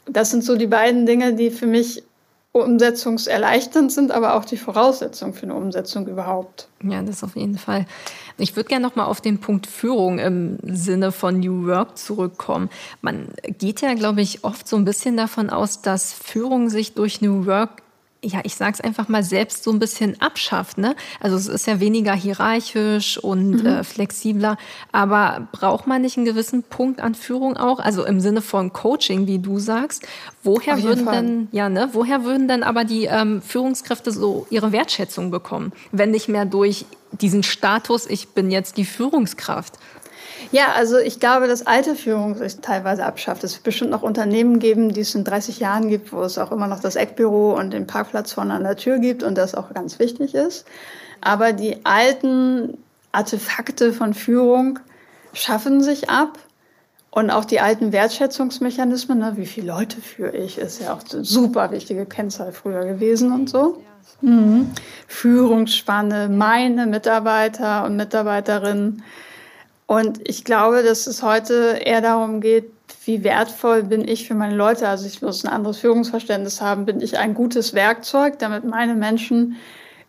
[0.06, 2.02] das sind so die beiden Dinge, die für mich
[2.54, 6.68] umsetzungserleichternd sind, aber auch die Voraussetzung für eine Umsetzung überhaupt.
[6.84, 7.84] Ja, das auf jeden Fall.
[8.38, 12.70] Ich würde gerne noch mal auf den Punkt Führung im Sinne von New Work zurückkommen.
[13.02, 17.20] Man geht ja, glaube ich, oft so ein bisschen davon aus, dass Führung sich durch
[17.20, 17.82] New Work
[18.24, 20.78] ja, ich sag's einfach mal, selbst so ein bisschen abschafft.
[20.78, 20.96] Ne?
[21.20, 23.66] Also es ist ja weniger hierarchisch und mhm.
[23.66, 24.56] äh, flexibler,
[24.92, 27.78] aber braucht man nicht einen gewissen Punkt an Führung auch?
[27.78, 30.06] Also im Sinne von Coaching, wie du sagst.
[30.42, 31.14] Woher würden Fall.
[31.16, 36.10] denn, ja, ne, woher würden denn aber die ähm, Führungskräfte so ihre Wertschätzung bekommen, wenn
[36.10, 39.78] nicht mehr durch diesen Status, ich bin jetzt die Führungskraft?
[40.52, 43.44] Ja, also ich glaube, dass alte Führung sich teilweise abschafft.
[43.44, 46.52] Es wird bestimmt noch Unternehmen geben, die es in 30 Jahren gibt, wo es auch
[46.52, 49.72] immer noch das Eckbüro und den Parkplatz vorne an der Tür gibt und das auch
[49.72, 50.66] ganz wichtig ist.
[51.20, 52.78] Aber die alten
[53.12, 54.78] Artefakte von Führung
[55.32, 56.38] schaffen sich ab.
[57.10, 61.24] Und auch die alten Wertschätzungsmechanismen, ne, wie viele Leute führe ich, ist ja auch eine
[61.24, 63.80] super wichtige Kennzahl früher gewesen und so.
[64.20, 64.72] Mhm.
[65.06, 69.04] Führungsspanne, meine Mitarbeiter und Mitarbeiterinnen
[69.86, 72.70] und ich glaube, dass es heute eher darum geht,
[73.04, 74.88] wie wertvoll bin ich für meine Leute.
[74.88, 76.86] Also ich muss ein anderes Führungsverständnis haben.
[76.86, 79.56] Bin ich ein gutes Werkzeug, damit meine Menschen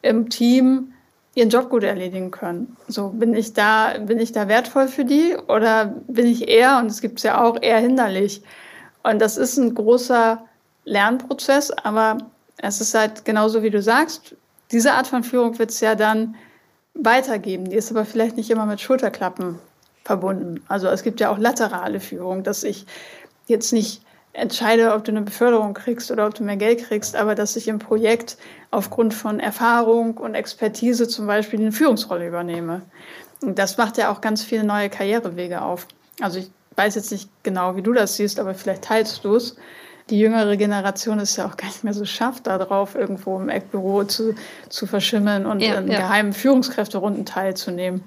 [0.01, 0.93] im Team
[1.34, 2.78] ihren Job gut erledigen können.
[2.88, 6.88] So bin ich da, bin ich da wertvoll für die oder bin ich eher, und
[6.88, 8.41] es gibt es ja auch, eher hinderlich.
[9.03, 10.45] Und das ist ein großer
[10.86, 12.19] Lernprozess, aber
[12.57, 14.36] es ist halt genauso wie du sagst,
[14.71, 16.36] diese Art von Führung wird es ja dann
[16.96, 17.70] weitergeben.
[17.70, 19.60] Die ist aber vielleicht nicht immer mit Schulterklappen
[20.04, 20.64] verbunden.
[20.68, 22.86] Also es gibt ja auch laterale Führung, dass ich
[23.48, 24.02] jetzt nicht
[24.34, 27.68] entscheide, ob du eine Beförderung kriegst oder ob du mehr Geld kriegst, aber dass ich
[27.68, 28.38] im Projekt
[28.72, 32.82] aufgrund von Erfahrung und Expertise zum Beispiel eine Führungsrolle übernehme.
[33.41, 35.88] Und das macht ja auch ganz viele neue Karrierewege auf.
[36.22, 39.56] Also ich weiß jetzt nicht genau, wie du das siehst, aber vielleicht teilst du es.
[40.10, 44.03] Die jüngere Generation ist ja auch gar nicht mehr so scharf darauf, irgendwo im Eckbüro
[44.03, 44.36] zu,
[44.70, 45.99] zu verschimmeln und ja, in ja.
[45.99, 48.03] geheimen Führungskräfterunden teilzunehmen.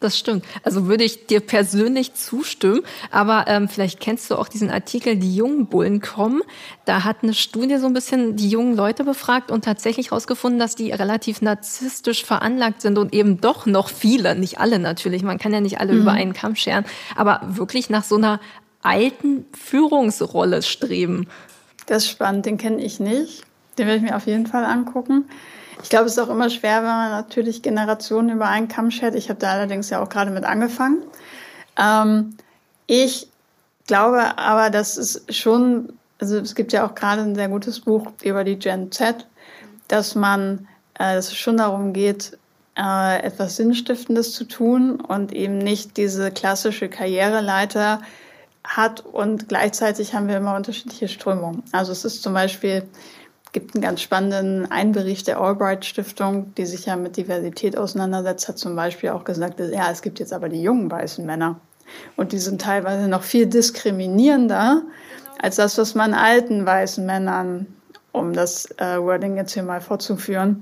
[0.00, 0.46] Das stimmt.
[0.62, 2.80] Also würde ich dir persönlich zustimmen.
[3.10, 6.40] Aber ähm, vielleicht kennst du auch diesen Artikel, die jungen Bullen kommen.
[6.86, 10.74] Da hat eine Studie so ein bisschen die jungen Leute befragt und tatsächlich herausgefunden, dass
[10.74, 15.52] die relativ narzisstisch veranlagt sind und eben doch noch viele, nicht alle natürlich, man kann
[15.52, 16.00] ja nicht alle mhm.
[16.00, 18.40] über einen Kamm scheren, aber wirklich nach so einer
[18.82, 21.28] alten Führungsrolle streben.
[21.86, 23.44] Das ist spannend, den kenne ich nicht.
[23.78, 25.24] Den werde ich mir auf jeden Fall angucken.
[25.82, 29.14] Ich glaube, es ist auch immer schwer, wenn man natürlich Generationen über einen Kamm schert.
[29.14, 31.02] Ich habe da allerdings ja auch gerade mit angefangen.
[31.78, 32.36] Ähm,
[32.86, 33.28] ich
[33.86, 38.12] glaube aber, dass es schon, also es gibt ja auch gerade ein sehr gutes Buch
[38.22, 39.26] über die Gen Z,
[39.88, 42.38] dass man, äh, dass es schon darum geht,
[42.76, 48.00] äh, etwas Sinnstiftendes zu tun und eben nicht diese klassische Karriereleiter
[48.64, 51.62] hat und gleichzeitig haben wir immer unterschiedliche Strömungen.
[51.72, 52.84] Also es ist zum Beispiel
[53.52, 58.58] gibt einen ganz spannenden Einbericht der Albright Stiftung, die sich ja mit Diversität auseinandersetzt, hat
[58.58, 61.58] zum Beispiel auch gesagt, ja, es gibt jetzt aber die jungen weißen Männer.
[62.16, 64.82] Und die sind teilweise noch viel diskriminierender
[65.42, 67.66] als das, was man alten weißen Männern,
[68.12, 70.60] um das äh, Wording jetzt hier mal vorzuführen,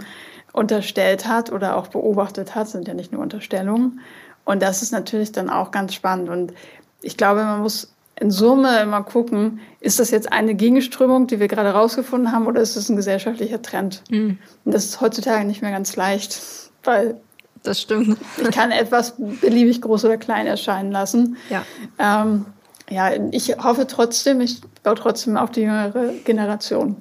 [0.52, 4.00] unterstellt hat oder auch beobachtet hat, sind ja nicht nur Unterstellungen.
[4.44, 6.30] Und das ist natürlich dann auch ganz spannend.
[6.30, 6.54] Und
[7.02, 11.48] ich glaube, man muss in Summe immer gucken, ist das jetzt eine Gegenströmung, die wir
[11.48, 14.02] gerade rausgefunden haben, oder ist es ein gesellschaftlicher Trend?
[14.10, 14.38] Mhm.
[14.64, 16.40] Und das ist heutzutage nicht mehr ganz leicht,
[16.82, 17.20] weil
[17.62, 18.18] das stimmt.
[18.36, 21.36] ich kann etwas beliebig groß oder klein erscheinen lassen.
[21.50, 21.64] Ja.
[21.98, 22.46] Ähm,
[22.90, 26.96] ja, ich hoffe trotzdem, ich baue trotzdem auf die jüngere Generation.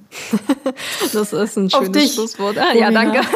[1.14, 2.58] das ist ein schönes Schlusswort.
[2.58, 3.22] Ah, ja, danke.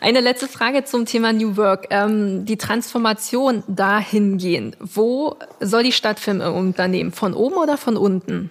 [0.00, 1.86] Eine letzte Frage zum Thema New Work.
[1.90, 4.76] Ähm, die Transformation dahingehend.
[4.80, 7.12] Wo soll die stattfinden im Unternehmen?
[7.12, 8.50] Von oben oder von unten?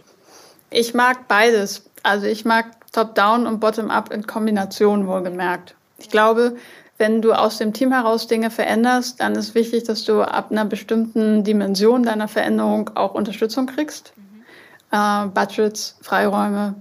[0.72, 1.84] Ich mag beides.
[2.04, 5.76] Also ich mag Top-Down und Bottom-Up in Kombination wohlgemerkt.
[5.98, 6.56] Ich glaube,
[7.02, 10.66] wenn du aus dem Team heraus Dinge veränderst, dann ist wichtig, dass du ab einer
[10.66, 14.14] bestimmten Dimension deiner Veränderung auch Unterstützung kriegst.
[14.16, 14.44] Mhm.
[14.92, 16.76] Äh, Budgets, Freiräume,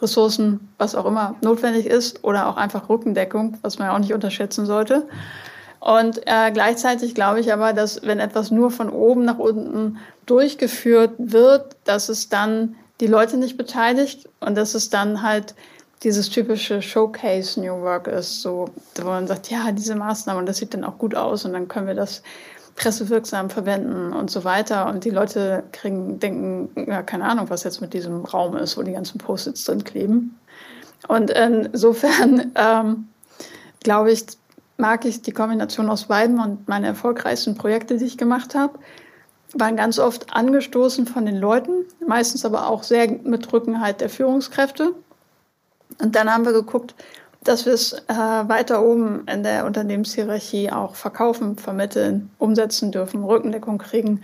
[0.00, 4.12] Ressourcen, was auch immer notwendig ist oder auch einfach Rückendeckung, was man ja auch nicht
[4.12, 5.06] unterschätzen sollte.
[5.78, 11.12] Und äh, gleichzeitig glaube ich aber, dass wenn etwas nur von oben nach unten durchgeführt
[11.18, 15.54] wird, dass es dann die Leute nicht beteiligt und dass es dann halt
[16.02, 20.56] dieses typische Showcase New Work ist, so, wo man sagt, ja, diese Maßnahme und das
[20.58, 22.22] sieht dann auch gut aus und dann können wir das
[22.74, 24.86] pressewirksam verwenden und so weiter.
[24.88, 28.82] Und die Leute kriegen, denken, ja, keine Ahnung, was jetzt mit diesem Raum ist, wo
[28.82, 30.38] die ganzen Post-its drin kleben.
[31.08, 33.08] Und insofern, ähm,
[33.82, 34.24] glaube ich,
[34.78, 38.78] mag ich die Kombination aus beiden und meine erfolgreichsten Projekte, die ich gemacht habe,
[39.54, 44.94] waren ganz oft angestoßen von den Leuten, meistens aber auch sehr mit Rückenhalt der Führungskräfte.
[46.00, 46.94] Und dann haben wir geguckt,
[47.44, 53.78] dass wir es äh, weiter oben in der Unternehmenshierarchie auch verkaufen, vermitteln, umsetzen dürfen, Rückendeckung
[53.78, 54.22] kriegen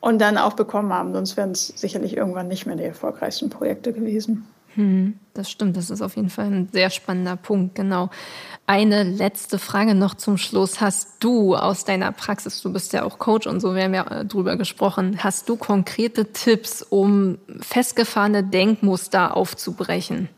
[0.00, 1.12] und dann auch bekommen haben.
[1.14, 4.46] Sonst wären es sicherlich irgendwann nicht mehr die erfolgreichsten Projekte gewesen.
[4.74, 8.10] Hm, das stimmt, das ist auf jeden Fall ein sehr spannender Punkt, genau.
[8.66, 10.82] Eine letzte Frage noch zum Schluss.
[10.82, 14.06] Hast du aus deiner Praxis, du bist ja auch Coach und so, wir haben ja
[14.20, 20.28] äh, drüber gesprochen, hast du konkrete Tipps, um festgefahrene Denkmuster aufzubrechen?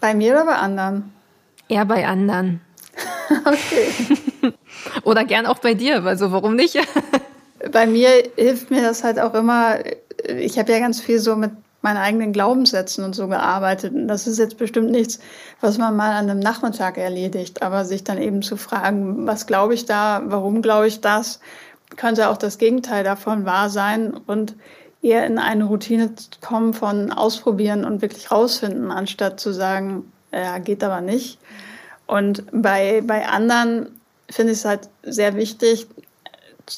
[0.00, 1.12] Bei mir oder bei anderen?
[1.68, 2.60] Eher bei anderen.
[3.44, 4.52] okay.
[5.04, 6.78] oder gern auch bei dir, also warum nicht?
[7.72, 9.78] bei mir hilft mir das halt auch immer,
[10.26, 13.92] ich habe ja ganz viel so mit meinen eigenen Glaubenssätzen und so gearbeitet.
[13.92, 15.20] Und das ist jetzt bestimmt nichts,
[15.60, 19.74] was man mal an einem Nachmittag erledigt, aber sich dann eben zu fragen, was glaube
[19.74, 21.40] ich da, warum glaube ich das,
[21.96, 24.54] könnte auch das Gegenteil davon wahr sein und
[25.08, 30.84] eher in eine Routine kommen von ausprobieren und wirklich rausfinden, anstatt zu sagen, ja, geht
[30.84, 31.38] aber nicht.
[32.06, 33.88] Und bei, bei anderen
[34.30, 35.86] finde ich es halt sehr wichtig,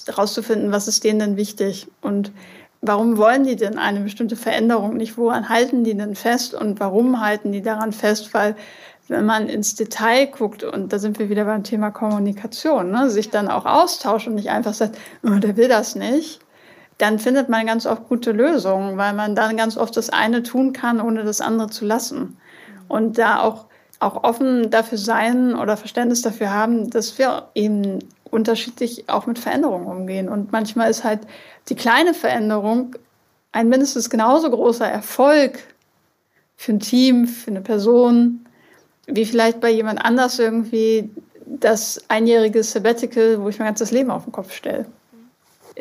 [0.06, 2.32] herauszufinden, was ist denen denn wichtig und
[2.80, 5.18] warum wollen die denn eine bestimmte Veränderung nicht?
[5.18, 8.32] Woran halten die denn fest und warum halten die daran fest?
[8.32, 8.56] Weil
[9.08, 13.30] wenn man ins Detail guckt, und da sind wir wieder beim Thema Kommunikation, ne, sich
[13.30, 16.40] dann auch austauscht und nicht einfach sagt, oh, der will das nicht,
[17.00, 20.72] dann findet man ganz oft gute Lösungen, weil man dann ganz oft das eine tun
[20.72, 22.36] kann, ohne das andere zu lassen.
[22.88, 23.66] Und da auch,
[24.00, 29.86] auch offen dafür sein oder Verständnis dafür haben, dass wir eben unterschiedlich auch mit Veränderungen
[29.86, 30.28] umgehen.
[30.28, 31.20] Und manchmal ist halt
[31.70, 32.96] die kleine Veränderung
[33.52, 35.58] ein mindestens genauso großer Erfolg
[36.56, 38.46] für ein Team, für eine Person,
[39.06, 41.10] wie vielleicht bei jemand anders irgendwie
[41.46, 44.86] das einjährige Sabbatical, wo ich mein ganzes Leben auf den Kopf stelle.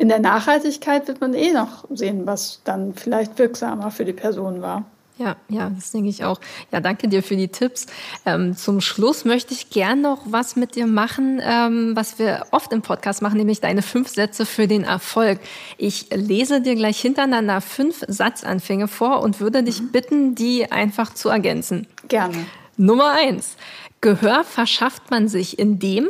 [0.00, 4.62] In der Nachhaltigkeit wird man eh noch sehen, was dann vielleicht wirksamer für die Person
[4.62, 4.86] war.
[5.18, 6.40] Ja, ja, das denke ich auch.
[6.72, 7.84] Ja, danke dir für die Tipps.
[8.24, 12.72] Ähm, zum Schluss möchte ich gern noch was mit dir machen, ähm, was wir oft
[12.72, 15.38] im Podcast machen, nämlich deine fünf Sätze für den Erfolg.
[15.76, 19.92] Ich lese dir gleich hintereinander fünf Satzanfänge vor und würde dich mhm.
[19.92, 21.86] bitten, die einfach zu ergänzen.
[22.08, 22.46] Gerne.
[22.78, 23.58] Nummer eins.
[24.00, 26.08] Gehör verschafft man sich, indem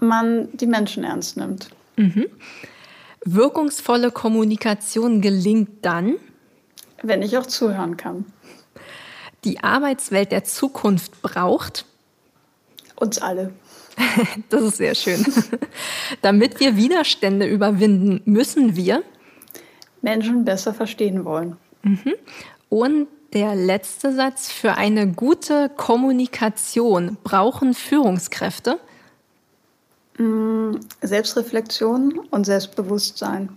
[0.00, 1.70] man die Menschen ernst nimmt.
[1.94, 2.26] Mhm.
[3.24, 6.16] Wirkungsvolle Kommunikation gelingt dann,
[7.02, 8.24] wenn ich auch zuhören kann.
[9.44, 11.84] Die Arbeitswelt der Zukunft braucht
[12.96, 13.52] uns alle.
[14.48, 15.24] Das ist sehr schön.
[16.22, 19.02] Damit wir Widerstände überwinden, müssen wir
[20.00, 21.56] Menschen besser verstehen wollen.
[21.82, 22.14] Mhm.
[22.70, 24.50] Und der letzte Satz.
[24.50, 28.80] Für eine gute Kommunikation brauchen Führungskräfte
[31.02, 33.56] Selbstreflexion und Selbstbewusstsein.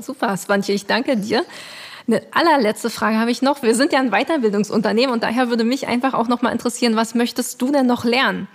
[0.00, 1.44] Super, Swantje, ich danke dir.
[2.06, 3.62] Eine allerletzte Frage habe ich noch.
[3.62, 7.14] Wir sind ja ein Weiterbildungsunternehmen und daher würde mich einfach auch noch mal interessieren, was
[7.14, 8.48] möchtest du denn noch lernen?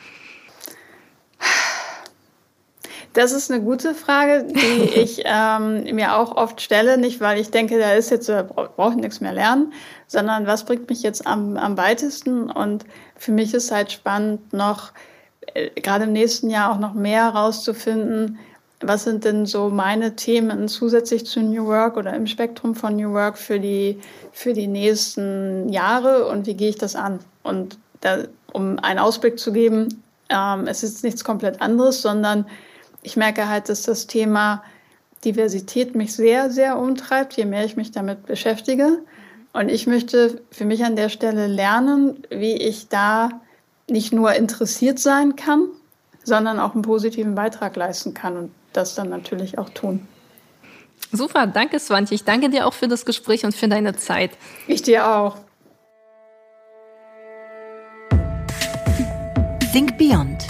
[3.14, 6.98] Das ist eine gute Frage, die ich ähm, mir auch oft stelle.
[6.98, 9.72] Nicht, weil ich denke, da ist jetzt, äh, brauche ich nichts mehr lernen,
[10.08, 12.50] sondern was bringt mich jetzt am, am weitesten?
[12.50, 12.86] Und
[13.16, 14.94] für mich ist halt spannend, noch
[15.76, 18.40] gerade im nächsten Jahr auch noch mehr herauszufinden,
[18.82, 23.14] was sind denn so meine Themen zusätzlich zu New Work oder im Spektrum von New
[23.14, 24.00] Work für die,
[24.32, 27.20] für die nächsten Jahre und wie gehe ich das an?
[27.44, 28.20] Und da,
[28.52, 32.46] um einen Ausblick zu geben, ähm, es ist nichts komplett anderes, sondern
[33.02, 34.64] ich merke halt, dass das Thema
[35.24, 39.00] Diversität mich sehr, sehr umtreibt, je mehr ich mich damit beschäftige.
[39.54, 43.30] Und ich möchte für mich an der Stelle lernen, wie ich da
[43.90, 45.68] nicht nur interessiert sein kann,
[46.24, 50.08] sondern auch einen positiven Beitrag leisten kann und das dann natürlich auch tun.
[51.12, 52.16] Super, danke Swantje.
[52.16, 54.32] Ich danke dir auch für das Gespräch und für deine Zeit.
[54.68, 55.38] Ich dir auch.
[59.72, 60.48] Think Beyond,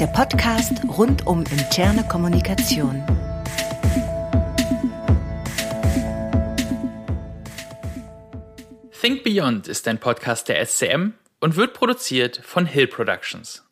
[0.00, 3.04] der Podcast rund um interne Kommunikation.
[9.00, 13.69] Think Beyond ist ein Podcast der SCM und wird produziert von Hill Productions.